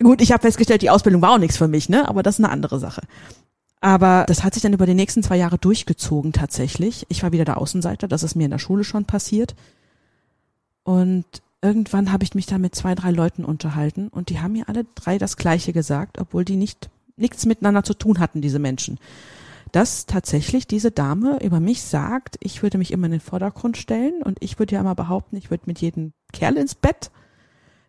Gut, 0.03 0.21
ich 0.21 0.33
habe 0.33 0.43
festgestellt, 0.43 0.83
die 0.83 0.91
Ausbildung 0.91 1.23
war 1.23 1.33
auch 1.33 1.39
nichts 1.39 1.57
für 1.57 1.69
mich, 1.69 1.89
ne? 1.89 2.09
Aber 2.09 2.23
das 2.23 2.39
ist 2.39 2.45
eine 2.45 2.53
andere 2.53 2.79
Sache. 2.79 3.03
Aber 3.81 4.25
das 4.29 4.45
hat 4.45 4.53
sich 4.53 4.63
dann 4.63 4.75
über 4.75 4.85
die 4.85 4.95
nächsten 4.95 5.23
zwei 5.23 5.37
Jahre 5.37 5.59
durchgezogen 5.59 6.33
tatsächlich. 6.33 7.07
Ich 7.09 7.23
war 7.23 7.33
wieder 7.33 7.47
der 7.47 7.59
Außenseiter, 7.59 8.07
das 8.07 8.23
ist 8.23 8.35
mir 8.35 8.45
in 8.45 8.51
der 8.51 8.59
Schule 8.59 8.85
schon 8.85 9.07
passiert. 9.07 9.55
Und 10.85 11.25
irgendwann 11.63 12.13
habe 12.13 12.25
ich 12.25 12.35
mich 12.35 12.45
da 12.45 12.59
mit 12.59 12.75
zwei, 12.75 12.95
drei 12.95 13.11
Leuten 13.11 13.45
unterhalten 13.45 14.09
und 14.09 14.29
die 14.29 14.41
haben 14.41 14.53
mir 14.53 14.69
alle 14.69 14.85
drei 14.95 15.17
das 15.17 15.39
Gleiche 15.39 15.73
gesagt, 15.73 16.19
obwohl 16.19 16.45
die 16.45 16.57
nicht 16.57 16.91
nichts 17.17 17.45
miteinander 17.45 17.85
zu 17.85 17.95
tun 17.95 18.19
hatten, 18.19 18.41
diese 18.41 18.59
Menschen 18.59 18.99
dass 19.73 20.07
tatsächlich 20.07 20.67
diese 20.67 20.91
Dame 20.91 21.39
über 21.43 21.61
mich 21.61 21.83
sagt, 21.83 22.37
ich 22.41 22.63
würde 22.63 22.79
mich 22.79 22.93
immer 22.93 23.07
in 23.07 23.13
den 23.13 23.21
Vordergrund 23.21 23.77
stellen 23.77 24.23
und 24.23 24.39
ich 24.41 24.59
würde 24.59 24.75
ja 24.75 24.81
immer 24.81 24.95
behaupten, 24.95 25.37
ich 25.37 25.51
würde 25.51 25.65
mit 25.67 25.81
jedem 25.81 26.13
Kerl 26.33 26.57
ins 26.57 26.75
Bett. 26.75 27.11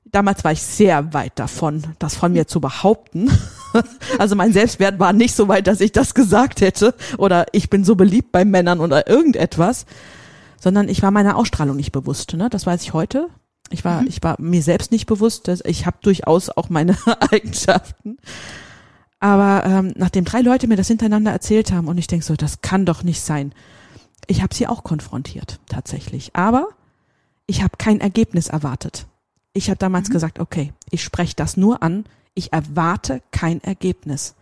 Damals 0.06 0.44
war 0.44 0.52
ich 0.52 0.62
sehr 0.62 1.14
weit 1.14 1.34
davon, 1.38 1.84
das 2.00 2.16
von 2.16 2.34
mir 2.34 2.48
zu 2.48 2.62
behaupten. 2.62 3.30
Also 4.20 4.36
mein 4.36 4.52
Selbstwert 4.52 5.00
war 5.00 5.14
nicht 5.14 5.34
so 5.34 5.48
weit, 5.48 5.66
dass 5.66 5.80
ich 5.80 5.94
das 5.94 6.14
gesagt 6.14 6.60
hätte 6.60 6.94
oder 7.18 7.46
ich 7.54 7.70
bin 7.70 7.86
so 7.86 7.96
beliebt 7.96 8.34
bei 8.34 8.44
Männern 8.44 8.82
oder 8.82 9.08
irgendetwas, 9.08 9.86
sondern 10.60 10.90
ich 10.90 11.02
war 11.02 11.10
meiner 11.12 11.38
Ausstrahlung 11.38 11.78
nicht 11.78 11.94
bewusst. 11.94 12.34
Ne? 12.34 12.50
Das 12.50 12.66
weiß 12.66 12.82
ich 12.82 12.92
heute. 12.92 13.30
Ich 13.70 13.86
war, 13.86 14.02
mhm. 14.02 14.08
ich 14.08 14.22
war 14.22 14.36
mir 14.40 14.62
selbst 14.62 14.92
nicht 14.92 15.06
bewusst. 15.06 15.48
Dass 15.48 15.64
ich 15.66 15.86
habe 15.86 15.98
durchaus 16.02 16.50
auch 16.50 16.70
meine 16.70 16.98
Eigenschaften. 17.32 18.18
Aber 19.22 19.64
ähm, 19.66 19.94
nachdem 19.96 20.26
drei 20.26 20.42
Leute 20.42 20.68
mir 20.68 20.76
das 20.76 20.88
hintereinander 20.88 21.32
erzählt 21.32 21.72
haben 21.72 21.88
und 21.88 21.98
ich 21.98 22.08
denke 22.08 22.26
so, 22.26 22.36
das 22.36 22.62
kann 22.62 22.86
doch 22.86 23.04
nicht 23.04 23.22
sein. 23.22 23.54
Ich 24.28 24.42
habe 24.42 24.54
sie 24.54 24.68
auch 24.68 24.84
konfrontiert, 24.84 25.60
tatsächlich. 25.70 26.36
Aber 26.36 26.70
ich 27.46 27.62
habe 27.62 27.78
kein 27.78 28.02
Ergebnis 28.02 28.50
erwartet. 28.50 29.06
Ich 29.54 29.70
habe 29.70 29.78
damals 29.78 30.10
mhm. 30.10 30.14
gesagt, 30.14 30.40
okay, 30.40 30.74
ich 30.90 31.04
spreche 31.04 31.36
das 31.36 31.56
nur 31.56 31.84
an. 31.84 32.06
Ich 32.34 32.52
erwarte 32.52 33.22
kein 33.32 33.64
Ergebnis. 33.64 34.36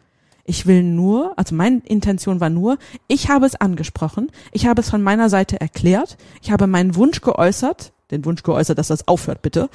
Ich 0.46 0.66
will 0.66 0.82
nur, 0.82 1.38
also 1.38 1.54
meine 1.54 1.82
Intention 1.86 2.40
war 2.40 2.50
nur, 2.50 2.78
ich 3.08 3.30
habe 3.30 3.46
es 3.46 3.56
angesprochen, 3.56 4.32
ich 4.52 4.66
habe 4.66 4.82
es 4.82 4.90
von 4.90 5.04
meiner 5.04 5.30
Seite 5.30 5.60
erklärt, 5.60 6.18
ich 6.42 6.52
habe 6.52 6.66
meinen 6.66 6.96
Wunsch 6.96 7.22
geäußert, 7.22 7.92
den 8.12 8.26
Wunsch 8.26 8.44
geäußert, 8.44 8.78
dass 8.78 8.88
das 8.88 9.08
aufhört, 9.08 9.42
bitte. 9.42 9.70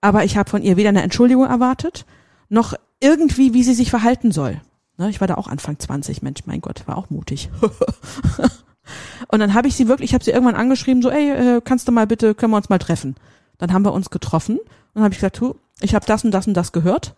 Aber 0.00 0.24
ich 0.24 0.36
habe 0.36 0.48
von 0.48 0.62
ihr 0.62 0.76
weder 0.76 0.88
eine 0.90 1.02
Entschuldigung 1.02 1.44
erwartet, 1.44 2.06
noch 2.48 2.74
irgendwie, 3.00 3.54
wie 3.54 3.62
sie 3.62 3.74
sich 3.74 3.90
verhalten 3.90 4.32
soll. 4.32 4.60
Ne, 4.98 5.08
ich 5.08 5.20
war 5.20 5.28
da 5.28 5.36
auch 5.36 5.48
Anfang 5.48 5.78
20, 5.78 6.22
Mensch, 6.22 6.40
mein 6.44 6.60
Gott, 6.60 6.86
war 6.86 6.98
auch 6.98 7.08
mutig. 7.10 7.50
und 9.28 9.40
dann 9.40 9.54
habe 9.54 9.66
ich 9.66 9.74
sie 9.74 9.88
wirklich, 9.88 10.10
ich 10.10 10.14
habe 10.14 10.24
sie 10.24 10.30
irgendwann 10.30 10.56
angeschrieben, 10.56 11.02
so, 11.02 11.10
ey, 11.10 11.30
äh, 11.30 11.60
kannst 11.64 11.88
du 11.88 11.92
mal 11.92 12.06
bitte, 12.06 12.34
können 12.34 12.52
wir 12.52 12.58
uns 12.58 12.68
mal 12.68 12.78
treffen? 12.78 13.16
Dann 13.58 13.72
haben 13.72 13.84
wir 13.84 13.92
uns 13.92 14.10
getroffen 14.10 14.58
und 14.58 14.68
dann 14.94 15.04
habe 15.04 15.14
ich 15.14 15.18
gesagt, 15.18 15.40
du, 15.40 15.56
ich 15.80 15.94
habe 15.94 16.04
das 16.06 16.24
und 16.24 16.30
das 16.32 16.46
und 16.46 16.54
das 16.54 16.72
gehört, 16.72 17.14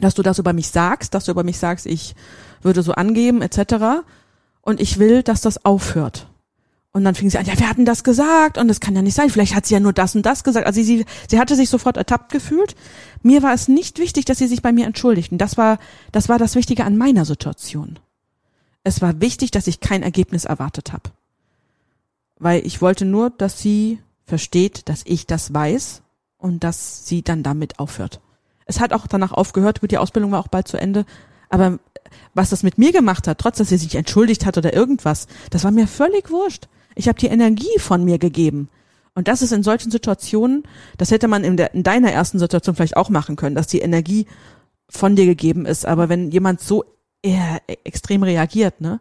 dass 0.00 0.14
du 0.14 0.22
das 0.22 0.38
über 0.38 0.52
mich 0.52 0.68
sagst, 0.68 1.14
dass 1.14 1.24
du 1.24 1.32
über 1.32 1.42
mich 1.42 1.58
sagst, 1.58 1.86
ich 1.86 2.14
würde 2.62 2.82
so 2.82 2.92
angeben, 2.92 3.42
etc. 3.42 4.04
Und 4.60 4.80
ich 4.80 4.98
will, 4.98 5.22
dass 5.22 5.40
das 5.40 5.64
aufhört. 5.64 6.28
Und 6.96 7.04
dann 7.04 7.14
fing 7.14 7.28
sie 7.28 7.36
an, 7.36 7.44
ja, 7.44 7.58
wir 7.58 7.68
hatten 7.68 7.84
das 7.84 8.04
gesagt 8.04 8.56
und 8.56 8.68
das 8.68 8.80
kann 8.80 8.96
ja 8.96 9.02
nicht 9.02 9.12
sein. 9.12 9.28
Vielleicht 9.28 9.54
hat 9.54 9.66
sie 9.66 9.74
ja 9.74 9.80
nur 9.80 9.92
das 9.92 10.14
und 10.14 10.24
das 10.24 10.44
gesagt. 10.44 10.66
Also 10.66 10.82
sie, 10.82 11.04
sie 11.28 11.38
hatte 11.38 11.54
sich 11.54 11.68
sofort 11.68 11.98
ertappt 11.98 12.32
gefühlt. 12.32 12.74
Mir 13.22 13.42
war 13.42 13.52
es 13.52 13.68
nicht 13.68 13.98
wichtig, 13.98 14.24
dass 14.24 14.38
sie 14.38 14.46
sich 14.46 14.62
bei 14.62 14.72
mir 14.72 14.86
entschuldigt. 14.86 15.30
Und 15.30 15.36
das 15.36 15.58
war, 15.58 15.78
das 16.10 16.30
war 16.30 16.38
das 16.38 16.54
Wichtige 16.54 16.86
an 16.86 16.96
meiner 16.96 17.26
Situation. 17.26 17.98
Es 18.82 19.02
war 19.02 19.20
wichtig, 19.20 19.50
dass 19.50 19.66
ich 19.66 19.80
kein 19.80 20.02
Ergebnis 20.02 20.46
erwartet 20.46 20.94
habe. 20.94 21.10
Weil 22.38 22.66
ich 22.66 22.80
wollte 22.80 23.04
nur, 23.04 23.28
dass 23.28 23.60
sie 23.60 23.98
versteht, 24.24 24.88
dass 24.88 25.02
ich 25.04 25.26
das 25.26 25.52
weiß 25.52 26.00
und 26.38 26.64
dass 26.64 27.06
sie 27.06 27.20
dann 27.20 27.42
damit 27.42 27.78
aufhört. 27.78 28.22
Es 28.64 28.80
hat 28.80 28.94
auch 28.94 29.06
danach 29.06 29.32
aufgehört, 29.32 29.82
gut, 29.82 29.90
die 29.90 29.98
Ausbildung 29.98 30.32
war 30.32 30.40
auch 30.40 30.48
bald 30.48 30.66
zu 30.66 30.78
Ende, 30.78 31.04
aber 31.50 31.78
was 32.32 32.48
das 32.48 32.62
mit 32.62 32.78
mir 32.78 32.92
gemacht 32.92 33.28
hat, 33.28 33.36
trotz 33.36 33.58
dass 33.58 33.68
sie 33.68 33.76
sich 33.76 33.96
entschuldigt 33.96 34.46
hat 34.46 34.56
oder 34.56 34.72
irgendwas, 34.72 35.26
das 35.50 35.62
war 35.62 35.70
mir 35.72 35.88
völlig 35.88 36.30
wurscht. 36.30 36.68
Ich 36.96 37.06
habe 37.08 37.18
die 37.18 37.28
Energie 37.28 37.78
von 37.78 38.04
mir 38.04 38.18
gegeben. 38.18 38.68
Und 39.14 39.28
das 39.28 39.40
ist 39.40 39.52
in 39.52 39.62
solchen 39.62 39.90
Situationen, 39.90 40.64
das 40.98 41.10
hätte 41.10 41.28
man 41.28 41.44
in, 41.44 41.56
der, 41.56 41.72
in 41.72 41.82
deiner 41.82 42.12
ersten 42.12 42.38
Situation 42.38 42.74
vielleicht 42.74 42.96
auch 42.96 43.08
machen 43.08 43.36
können, 43.36 43.54
dass 43.54 43.66
die 43.66 43.80
Energie 43.80 44.26
von 44.88 45.16
dir 45.16 45.26
gegeben 45.26 45.64
ist. 45.64 45.86
Aber 45.86 46.08
wenn 46.08 46.30
jemand 46.30 46.60
so 46.60 46.84
eher 47.22 47.60
extrem 47.84 48.22
reagiert, 48.22 48.80
ne? 48.80 49.00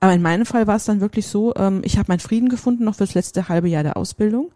Aber 0.00 0.14
in 0.14 0.22
meinem 0.22 0.46
Fall 0.46 0.66
war 0.66 0.74
es 0.74 0.84
dann 0.84 1.00
wirklich 1.00 1.28
so, 1.28 1.54
ähm, 1.54 1.82
ich 1.84 1.96
habe 1.96 2.06
meinen 2.08 2.18
Frieden 2.18 2.48
gefunden 2.48 2.82
noch 2.84 2.96
fürs 2.96 3.14
letzte 3.14 3.48
halbe 3.48 3.68
Jahr 3.68 3.84
der 3.84 3.96
Ausbildung. 3.96 4.50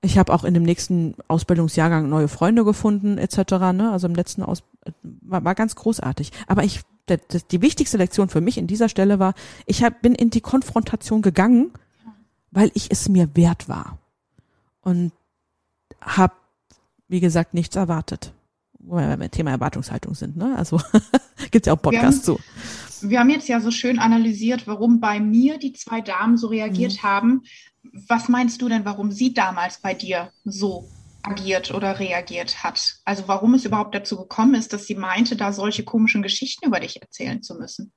Ich 0.00 0.16
habe 0.16 0.32
auch 0.32 0.44
in 0.44 0.54
dem 0.54 0.62
nächsten 0.62 1.14
Ausbildungsjahrgang 1.28 2.08
neue 2.08 2.28
Freunde 2.28 2.64
gefunden, 2.64 3.18
etc. 3.18 3.52
Ne? 3.74 3.90
Also 3.92 4.06
im 4.06 4.14
letzten 4.14 4.42
Aus 4.42 4.62
war, 5.02 5.44
war 5.44 5.54
ganz 5.54 5.74
großartig. 5.76 6.30
Aber 6.46 6.64
ich 6.64 6.80
der, 7.08 7.18
das, 7.28 7.46
die 7.46 7.62
wichtigste 7.62 7.96
Lektion 7.96 8.28
für 8.28 8.40
mich 8.40 8.58
in 8.58 8.66
dieser 8.66 8.88
Stelle 8.88 9.18
war, 9.18 9.34
ich 9.66 9.82
hab, 9.82 10.02
bin 10.02 10.14
in 10.14 10.30
die 10.30 10.40
Konfrontation 10.40 11.22
gegangen, 11.22 11.72
weil 12.50 12.70
ich 12.74 12.90
es 12.90 13.08
mir 13.08 13.34
wert 13.34 13.68
war. 13.68 13.98
Und 14.80 15.12
habe, 16.00 16.34
wie 17.08 17.20
gesagt, 17.20 17.54
nichts 17.54 17.76
erwartet. 17.76 18.32
Wo 18.78 18.96
wir 18.96 19.16
beim 19.16 19.30
Thema 19.30 19.50
Erwartungshaltung 19.50 20.14
sind. 20.14 20.36
Ne? 20.36 20.54
Also 20.56 20.80
gibt 21.50 21.66
ja 21.66 21.72
auch 21.72 21.80
Podcasts 21.80 22.22
zu. 22.22 22.38
Wir 23.00 23.20
haben 23.20 23.30
jetzt 23.30 23.48
ja 23.48 23.60
so 23.60 23.70
schön 23.70 23.98
analysiert, 23.98 24.66
warum 24.66 25.00
bei 25.00 25.20
mir 25.20 25.58
die 25.58 25.72
zwei 25.72 26.00
Damen 26.00 26.36
so 26.36 26.48
reagiert 26.48 26.92
mhm. 26.98 27.02
haben. 27.02 27.42
Was 28.08 28.28
meinst 28.28 28.60
du 28.62 28.68
denn, 28.68 28.84
warum 28.84 29.10
sie 29.10 29.34
damals 29.34 29.78
bei 29.78 29.94
dir 29.94 30.32
so 30.44 30.88
agiert 31.24 31.72
oder 31.72 31.98
reagiert 31.98 32.62
hat. 32.62 32.96
Also 33.04 33.24
warum 33.26 33.54
es 33.54 33.64
überhaupt 33.64 33.94
dazu 33.94 34.16
gekommen 34.16 34.54
ist, 34.54 34.72
dass 34.72 34.86
sie 34.86 34.94
meinte, 34.94 35.36
da 35.36 35.52
solche 35.52 35.84
komischen 35.84 36.22
Geschichten 36.22 36.66
über 36.66 36.80
dich 36.80 37.00
erzählen 37.00 37.42
zu 37.42 37.54
müssen. 37.54 37.92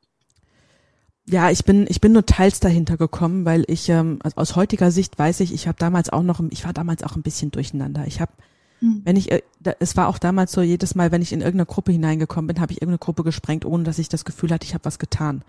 Ja, 1.29 1.51
ich 1.51 1.65
bin 1.65 1.85
ich 1.89 1.99
bin 1.99 2.13
nur 2.13 2.25
teils 2.25 2.61
dahinter 2.61 2.95
gekommen, 2.95 3.43
weil 3.43 3.65
ich 3.67 3.89
ähm, 3.89 4.19
also 4.23 4.37
aus 4.37 4.55
heutiger 4.55 4.91
Sicht 4.91 5.19
weiß 5.19 5.41
ich, 5.41 5.53
ich 5.53 5.67
habe 5.67 5.77
damals 5.77 6.09
auch 6.09 6.23
noch 6.23 6.41
ich 6.51 6.63
war 6.63 6.71
damals 6.71 7.03
auch 7.03 7.17
ein 7.17 7.21
bisschen 7.21 7.51
durcheinander. 7.51 8.05
Ich 8.07 8.21
habe 8.21 8.31
hm. 8.79 9.01
wenn 9.03 9.17
ich 9.17 9.31
äh, 9.31 9.41
es 9.79 9.97
war 9.97 10.07
auch 10.07 10.19
damals 10.19 10.53
so 10.53 10.61
jedes 10.61 10.95
Mal, 10.95 11.11
wenn 11.11 11.21
ich 11.21 11.33
in 11.33 11.41
irgendeine 11.41 11.65
Gruppe 11.65 11.91
hineingekommen 11.91 12.47
bin, 12.47 12.61
habe 12.61 12.71
ich 12.71 12.81
irgendeine 12.81 12.99
Gruppe 12.99 13.23
gesprengt, 13.23 13.65
ohne 13.65 13.83
dass 13.83 13.99
ich 13.99 14.07
das 14.07 14.23
Gefühl 14.23 14.51
hatte, 14.51 14.65
ich 14.65 14.73
habe 14.73 14.85
was 14.85 14.99
getan 14.99 15.43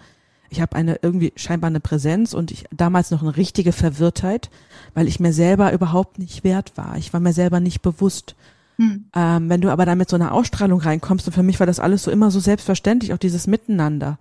ich 0.51 0.61
habe 0.61 0.77
eine 0.77 0.99
irgendwie 1.03 1.33
scheinbar 1.37 1.69
eine 1.69 1.81
Präsenz 1.81 2.33
und 2.33 2.51
ich 2.51 2.65
damals 2.71 3.11
noch 3.11 3.23
eine 3.23 3.37
richtige 3.37 3.73
Verwirrtheit, 3.73 4.51
weil 4.95 5.09
ich 5.09 5.21
mir 5.21 5.33
selber 5.33 5.73
überhaupt 5.73 6.19
nicht 6.19 6.45
wert 6.45 6.73
war. 6.77 6.97
Ich 6.97 7.13
war 7.13 7.21
mir 7.21 7.33
selber 7.33 7.61
nicht 7.61 7.83
bewusst. 7.83 8.35
Hm. 8.77 9.07
Ähm, 9.15 9.51
wenn 9.51 9.61
du 9.61 9.71
aber 9.71 9.85
da 9.85 9.95
mit 9.95 10.09
so 10.09 10.17
einer 10.17 10.33
Ausstrahlung 10.33 10.81
reinkommst, 10.81 11.27
und 11.27 11.33
für 11.33 11.43
mich 11.43 11.61
war 11.61 11.67
das 11.67 11.81
alles 11.81 12.05
so 12.05 12.11
immer 12.11 12.31
so 12.31 12.41
selbstverständlich, 12.41 13.13
auch 13.13 13.19
dieses 13.19 13.47
Miteinander. 13.47 14.19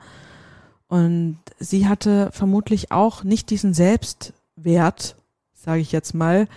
Und 0.88 1.38
sie 1.60 1.88
hatte 1.88 2.30
vermutlich 2.32 2.92
auch 2.92 3.24
nicht 3.24 3.50
diesen 3.50 3.74
Selbstwert, 3.74 5.16
sage 5.54 5.82
ich 5.82 5.92
jetzt 5.92 6.14
mal, 6.14 6.48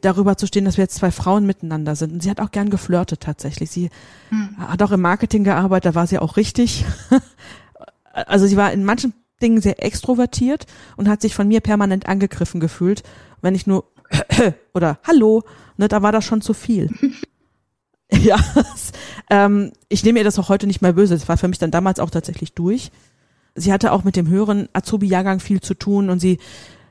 darüber 0.00 0.36
zu 0.36 0.46
stehen, 0.46 0.64
dass 0.64 0.76
wir 0.76 0.84
jetzt 0.84 0.94
zwei 0.94 1.10
Frauen 1.10 1.46
miteinander 1.46 1.96
sind. 1.96 2.12
Und 2.12 2.22
sie 2.22 2.30
hat 2.30 2.40
auch 2.40 2.52
gern 2.52 2.70
geflirtet 2.70 3.20
tatsächlich. 3.20 3.70
Sie 3.70 3.90
hm. 4.30 4.56
hat 4.56 4.82
auch 4.82 4.92
im 4.92 5.00
Marketing 5.00 5.44
gearbeitet, 5.44 5.92
da 5.92 5.94
war 5.94 6.06
sie 6.06 6.18
auch 6.18 6.36
richtig. 6.36 6.84
also 8.14 8.46
sie 8.46 8.56
war 8.56 8.72
in 8.72 8.84
manchen 8.84 9.12
Dingen 9.42 9.60
sehr 9.60 9.82
extrovertiert 9.84 10.66
und 10.96 11.08
hat 11.08 11.20
sich 11.20 11.34
von 11.34 11.48
mir 11.48 11.60
permanent 11.60 12.06
angegriffen 12.06 12.60
gefühlt. 12.60 13.02
Wenn 13.42 13.54
ich 13.54 13.66
nur 13.66 13.84
oder 14.74 14.98
Hallo, 15.04 15.42
ne, 15.76 15.88
da 15.88 16.02
war 16.02 16.12
das 16.12 16.24
schon 16.24 16.40
zu 16.40 16.54
viel. 16.54 16.90
ja, 18.10 18.38
ähm, 19.30 19.72
ich 19.88 20.04
nehme 20.04 20.20
ihr 20.20 20.24
das 20.24 20.38
auch 20.38 20.48
heute 20.48 20.66
nicht 20.66 20.82
mehr 20.82 20.92
böse. 20.92 21.14
Das 21.14 21.28
war 21.28 21.36
für 21.36 21.48
mich 21.48 21.58
dann 21.58 21.70
damals 21.70 22.00
auch 22.00 22.10
tatsächlich 22.10 22.54
durch. 22.54 22.90
Sie 23.54 23.72
hatte 23.72 23.92
auch 23.92 24.04
mit 24.04 24.16
dem 24.16 24.28
höheren 24.28 24.68
Azubi-Jahrgang 24.72 25.40
viel 25.40 25.60
zu 25.60 25.74
tun 25.74 26.10
und 26.10 26.20
sie, 26.20 26.38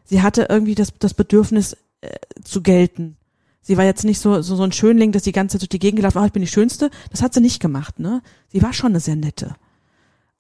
sie 0.06 0.22
hatte 0.22 0.48
irgendwie 0.50 0.76
das, 0.76 0.94
das 0.98 1.14
Bedürfnis 1.14 1.78
äh, 2.02 2.10
zu 2.44 2.62
gelten. 2.62 3.18
Sie 3.62 3.78
war 3.78 3.86
jetzt 3.86 4.04
nicht 4.04 4.20
so, 4.20 4.42
so, 4.42 4.56
so 4.56 4.64
ein 4.64 4.74
Schönling, 4.74 5.14
dass 5.14 5.24
die 5.24 5.32
ganze 5.32 5.54
Zeit 5.54 5.62
durch 5.62 5.70
die 5.70 5.80
Gegend 5.80 5.98
gelaufen, 5.98 6.20
oh, 6.22 6.26
ich 6.26 6.34
bin 6.34 6.42
die 6.42 6.48
Schönste. 6.48 6.90
Das 7.12 7.22
hat 7.22 7.34
sie 7.34 7.40
nicht 7.40 7.62
gemacht, 7.62 8.00
ne? 8.00 8.22
Sie 8.50 8.62
war 8.62 8.74
schon 8.74 8.92
eine 8.92 9.00
sehr 9.00 9.16
nette. 9.16 9.56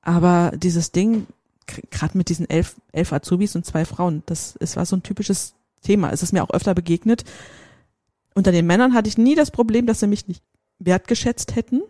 Aber 0.03 0.51
dieses 0.55 0.91
Ding, 0.91 1.27
gerade 1.89 2.17
mit 2.17 2.29
diesen 2.29 2.49
elf, 2.49 2.75
elf 2.91 3.11
Azubis 3.13 3.55
und 3.55 3.65
zwei 3.65 3.85
Frauen, 3.85 4.21
das 4.25 4.55
es 4.59 4.75
war 4.75 4.85
so 4.85 4.95
ein 4.95 5.03
typisches 5.03 5.55
Thema. 5.81 6.11
Es 6.11 6.21
ist 6.21 6.33
mir 6.33 6.43
auch 6.43 6.51
öfter 6.51 6.75
begegnet. 6.75 7.23
Unter 8.35 8.51
den 8.51 8.67
Männern 8.67 8.93
hatte 8.93 9.09
ich 9.09 9.17
nie 9.17 9.35
das 9.35 9.51
Problem, 9.51 9.85
dass 9.87 9.99
sie 9.99 10.07
mich 10.07 10.27
nicht 10.27 10.43
wertgeschätzt 10.79 11.55
hätten. 11.55 11.81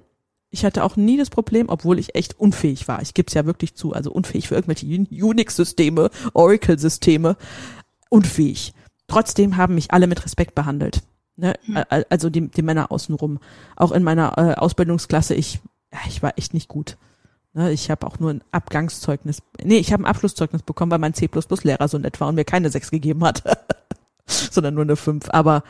Ich 0.50 0.64
hatte 0.64 0.84
auch 0.84 0.96
nie 0.96 1.18
das 1.18 1.32
Problem, 1.32 1.70
obwohl 1.70 1.98
ich 1.98 2.14
echt 2.14 2.40
unfähig 2.40 2.88
war. 2.88 3.02
Ich 3.02 3.16
gebe 3.16 3.28
es 3.28 3.34
ja 3.34 3.46
wirklich 3.46 3.74
zu, 3.74 3.94
also 3.94 4.12
unfähig 4.12 4.48
für 4.48 4.56
irgendwelche 4.56 4.86
Unix-Systeme, 4.86 6.12
Oracle-Systeme, 6.34 7.38
unfähig. 8.10 8.74
Trotzdem 9.08 9.58
haben 9.58 9.74
mich 9.74 9.92
alle 9.92 10.06
mit 10.06 10.24
Respekt 10.24 10.54
behandelt. 10.54 11.02
Ne? 11.38 11.56
Mhm. 11.66 11.84
Also 12.10 12.30
die, 12.30 12.50
die 12.50 12.62
Männer 12.62 12.92
außenrum. 12.92 13.40
Auch 13.76 13.92
in 13.92 14.04
meiner 14.04 14.38
äh, 14.38 14.54
Ausbildungsklasse, 14.54 15.34
ich, 15.34 15.60
ich 16.08 16.22
war 16.22 16.38
echt 16.38 16.54
nicht 16.54 16.68
gut. 16.68 16.98
Ne? 17.54 17.72
Ich 17.72 17.90
habe 17.90 18.06
auch 18.08 18.20
nur 18.20 18.32
ein 18.32 18.44
Abgangszeugnis, 18.52 19.40
nee, 19.64 19.78
ich 19.78 19.94
habe 19.94 20.04
ein 20.04 20.08
Abschlusszeugnis 20.08 20.64
bekommen, 20.64 20.92
weil 20.92 21.00
mein 21.00 21.14
C++-Lehrer 21.14 21.88
so 21.88 21.98
nett 21.98 22.20
war 22.20 22.30
und 22.30 22.36
mir 22.36 22.46
keine 22.46 22.70
6 22.70 22.92
gegeben 22.92 23.24
hat, 23.24 23.44
sondern 24.26 24.76
nur 24.76 24.84
eine 24.84 24.96
5. 24.96 25.30
Aber 25.30 25.64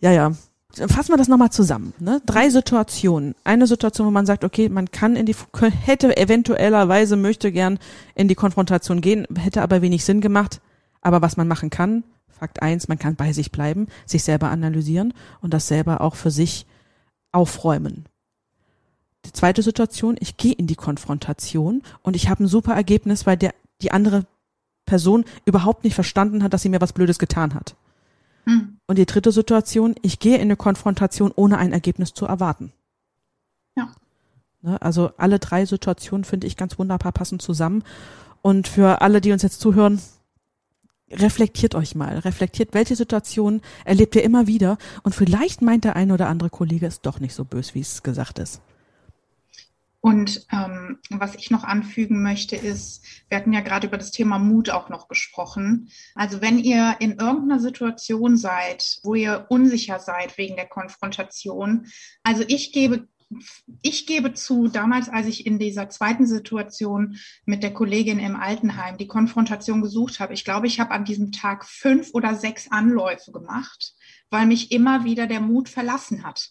ja, 0.00 0.12
ja, 0.12 0.32
fassen 0.72 1.12
wir 1.12 1.16
das 1.16 1.28
nochmal 1.28 1.50
zusammen. 1.50 1.92
Ne? 1.98 2.20
Drei 2.26 2.48
Situationen. 2.50 3.34
Eine 3.44 3.66
Situation, 3.66 4.06
wo 4.06 4.10
man 4.10 4.26
sagt, 4.26 4.44
okay, 4.44 4.68
man 4.68 4.90
kann 4.90 5.16
in 5.16 5.26
die, 5.26 5.36
hätte 5.84 6.16
eventuellerweise, 6.16 7.16
möchte 7.16 7.52
gern 7.52 7.78
in 8.14 8.28
die 8.28 8.34
Konfrontation 8.34 9.00
gehen, 9.00 9.26
hätte 9.36 9.62
aber 9.62 9.82
wenig 9.82 10.04
Sinn 10.04 10.20
gemacht. 10.20 10.60
Aber 11.02 11.22
was 11.22 11.36
man 11.36 11.48
machen 11.48 11.70
kann, 11.70 12.04
Fakt 12.40 12.62
eins, 12.62 12.88
man 12.88 12.98
kann 12.98 13.16
bei 13.16 13.34
sich 13.34 13.52
bleiben, 13.52 13.86
sich 14.06 14.24
selber 14.24 14.48
analysieren 14.48 15.12
und 15.42 15.52
das 15.52 15.68
selber 15.68 16.00
auch 16.00 16.14
für 16.14 16.30
sich 16.30 16.64
aufräumen. 17.32 18.06
Die 19.24 19.32
zweite 19.32 19.62
Situation, 19.62 20.16
ich 20.18 20.36
gehe 20.36 20.54
in 20.54 20.66
die 20.66 20.76
Konfrontation 20.76 21.82
und 22.02 22.16
ich 22.16 22.28
habe 22.28 22.44
ein 22.44 22.48
super 22.48 22.74
Ergebnis, 22.74 23.26
weil 23.26 23.36
der, 23.36 23.54
die 23.82 23.92
andere 23.92 24.26
Person 24.86 25.24
überhaupt 25.44 25.84
nicht 25.84 25.94
verstanden 25.94 26.42
hat, 26.42 26.52
dass 26.52 26.62
sie 26.62 26.68
mir 26.68 26.80
was 26.80 26.92
Blödes 26.92 27.18
getan 27.18 27.54
hat. 27.54 27.76
Hm. 28.44 28.78
Und 28.86 28.98
die 28.98 29.06
dritte 29.06 29.30
Situation, 29.30 29.94
ich 30.02 30.18
gehe 30.18 30.36
in 30.36 30.42
eine 30.42 30.56
Konfrontation, 30.56 31.32
ohne 31.34 31.58
ein 31.58 31.72
Ergebnis 31.72 32.14
zu 32.14 32.26
erwarten. 32.26 32.72
Ja. 33.76 33.92
Ne, 34.62 34.80
also 34.82 35.12
alle 35.16 35.38
drei 35.38 35.64
Situationen 35.66 36.24
finde 36.24 36.46
ich 36.46 36.56
ganz 36.56 36.78
wunderbar 36.78 37.12
passen 37.12 37.38
zusammen. 37.38 37.84
Und 38.42 38.68
für 38.68 39.02
alle, 39.02 39.20
die 39.20 39.32
uns 39.32 39.42
jetzt 39.42 39.60
zuhören, 39.60 40.00
reflektiert 41.10 41.74
euch 41.74 41.94
mal, 41.94 42.18
reflektiert, 42.18 42.72
welche 42.72 42.96
Situation 42.96 43.60
erlebt 43.84 44.14
ihr 44.16 44.22
immer 44.22 44.46
wieder 44.46 44.78
und 45.02 45.14
vielleicht 45.14 45.60
meint 45.60 45.84
der 45.84 45.96
eine 45.96 46.14
oder 46.14 46.28
andere 46.28 46.50
Kollege 46.50 46.86
es 46.86 47.00
doch 47.00 47.18
nicht 47.18 47.34
so 47.34 47.44
bös, 47.44 47.74
wie 47.74 47.80
es 47.80 48.02
gesagt 48.02 48.38
ist. 48.38 48.60
Und 50.02 50.46
ähm, 50.50 50.98
was 51.10 51.34
ich 51.34 51.50
noch 51.50 51.62
anfügen 51.62 52.22
möchte, 52.22 52.56
ist, 52.56 53.04
wir 53.28 53.36
hatten 53.36 53.52
ja 53.52 53.60
gerade 53.60 53.86
über 53.86 53.98
das 53.98 54.10
Thema 54.10 54.38
Mut 54.38 54.70
auch 54.70 54.88
noch 54.88 55.08
gesprochen. 55.08 55.90
Also 56.14 56.40
wenn 56.40 56.58
ihr 56.58 56.96
in 57.00 57.18
irgendeiner 57.18 57.60
Situation 57.60 58.38
seid, 58.38 58.98
wo 59.02 59.14
ihr 59.14 59.46
unsicher 59.50 59.98
seid 59.98 60.38
wegen 60.38 60.56
der 60.56 60.68
Konfrontation, 60.68 61.86
also 62.22 62.44
ich 62.48 62.72
gebe 62.72 63.08
ich 63.80 64.06
gebe 64.06 64.34
zu, 64.34 64.66
damals, 64.66 65.08
als 65.08 65.28
ich 65.28 65.46
in 65.46 65.60
dieser 65.60 65.88
zweiten 65.88 66.26
Situation 66.26 67.16
mit 67.44 67.62
der 67.62 67.72
Kollegin 67.72 68.18
im 68.18 68.34
Altenheim 68.34 68.98
die 68.98 69.06
Konfrontation 69.06 69.82
gesucht 69.82 70.18
habe, 70.18 70.34
ich 70.34 70.44
glaube, 70.44 70.66
ich 70.66 70.80
habe 70.80 70.90
an 70.90 71.04
diesem 71.04 71.30
Tag 71.30 71.64
fünf 71.64 72.10
oder 72.12 72.34
sechs 72.34 72.72
Anläufe 72.72 73.30
gemacht, 73.30 73.94
weil 74.30 74.46
mich 74.46 74.72
immer 74.72 75.04
wieder 75.04 75.28
der 75.28 75.40
Mut 75.40 75.68
verlassen 75.68 76.24
hat 76.24 76.50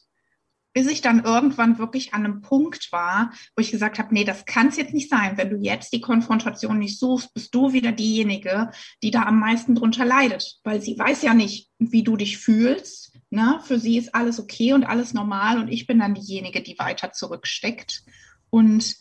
bis 0.73 0.87
ich 0.87 1.01
dann 1.01 1.23
irgendwann 1.23 1.79
wirklich 1.79 2.13
an 2.13 2.25
einem 2.25 2.41
Punkt 2.41 2.91
war, 2.91 3.31
wo 3.55 3.61
ich 3.61 3.71
gesagt 3.71 3.99
habe, 3.99 4.13
nee, 4.13 4.23
das 4.23 4.45
kann 4.45 4.67
es 4.67 4.77
jetzt 4.77 4.93
nicht 4.93 5.09
sein. 5.09 5.37
Wenn 5.37 5.49
du 5.49 5.57
jetzt 5.57 5.93
die 5.93 6.01
Konfrontation 6.01 6.77
nicht 6.77 6.99
suchst, 6.99 7.33
bist 7.33 7.53
du 7.55 7.73
wieder 7.73 7.91
diejenige, 7.91 8.71
die 9.03 9.11
da 9.11 9.23
am 9.23 9.39
meisten 9.39 9.75
drunter 9.75 10.05
leidet, 10.05 10.59
weil 10.63 10.81
sie 10.81 10.97
weiß 10.97 11.23
ja 11.23 11.33
nicht, 11.33 11.69
wie 11.79 12.03
du 12.03 12.17
dich 12.17 12.37
fühlst. 12.37 13.17
Ne? 13.29 13.59
Für 13.63 13.79
sie 13.79 13.97
ist 13.97 14.13
alles 14.13 14.39
okay 14.39 14.73
und 14.73 14.83
alles 14.83 15.13
normal 15.13 15.59
und 15.59 15.69
ich 15.69 15.87
bin 15.87 15.99
dann 15.99 16.15
diejenige, 16.15 16.61
die 16.61 16.77
weiter 16.79 17.11
zurücksteckt. 17.11 18.03
Und 18.49 18.95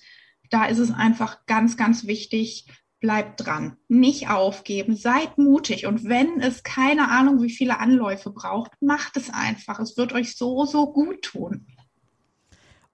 da 0.51 0.65
ist 0.67 0.79
es 0.79 0.91
einfach 0.91 1.45
ganz, 1.47 1.77
ganz 1.77 2.07
wichtig, 2.07 2.67
bleibt 3.01 3.45
dran, 3.45 3.77
nicht 3.89 4.29
aufgeben, 4.29 4.97
seid 4.97 5.39
mutig 5.39 5.87
und 5.87 6.05
wenn 6.05 6.41
es 6.41 6.63
keine 6.63 7.11
Ahnung, 7.11 7.43
wie 7.43 7.51
viele 7.51 7.79
Anläufe 7.79 8.31
braucht, 8.31 8.73
macht 8.81 9.17
es 9.17 9.31
einfach. 9.31 9.79
Es 9.79 9.97
wird 9.97 10.13
euch 10.13 10.37
so, 10.37 10.65
so 10.65 10.93
gut 10.93 11.23
tun. 11.23 11.67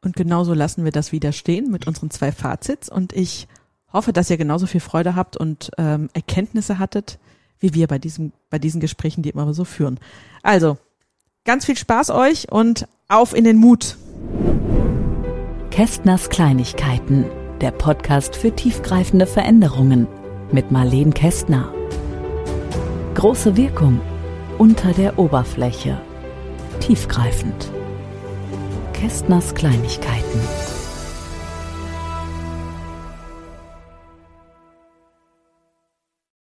Und 0.03 0.17
genauso 0.17 0.53
lassen 0.53 0.85
wir 0.85 0.93
das 0.93 1.13
wieder 1.13 1.33
stehen 1.33 1.71
mit 1.71 1.87
unseren 1.87 2.11
zwei 2.11 2.33
Fazits 2.33 2.91
und 2.91 3.15
ich 3.15 3.49
hoffe, 3.93 4.13
dass 4.13 4.29
ihr 4.29 4.37
genauso 4.37 4.67
viel 4.67 4.81
Freude 4.81 5.15
habt 5.15 5.37
und 5.37 5.71
ähm, 5.79 6.11
Erkenntnisse 6.13 6.79
hattet, 6.79 7.19
wie 7.59 7.73
wir 7.73 7.87
bei 7.87 7.99
diesem, 7.99 8.33
bei 8.51 8.59
diesen 8.59 8.81
Gesprächen, 8.81 9.23
die 9.23 9.31
immer 9.31 9.55
so 9.55 9.65
führen. 9.65 9.99
Also, 10.43 10.77
ganz 11.45 11.65
viel 11.65 11.77
Spaß 11.77 12.11
euch 12.11 12.53
und 12.53 12.87
auf 13.09 13.35
in 13.35 13.45
den 13.45 13.57
Mut. 13.57 13.97
Kästners 15.71 16.29
Kleinigkeiten 16.29 17.25
der 17.61 17.71
Podcast 17.71 18.37
für 18.37 18.51
tiefgreifende 18.51 19.27
Veränderungen 19.27 20.07
mit 20.53 20.71
Marleen 20.71 21.15
Kästner. 21.15 21.73
Große 23.15 23.57
Wirkung 23.57 24.01
unter 24.59 24.93
der 24.93 25.19
Oberfläche. 25.19 26.01
Tiefgreifend. 26.81 27.71
Kästners 28.93 29.55
Kleinigkeiten. 29.55 30.41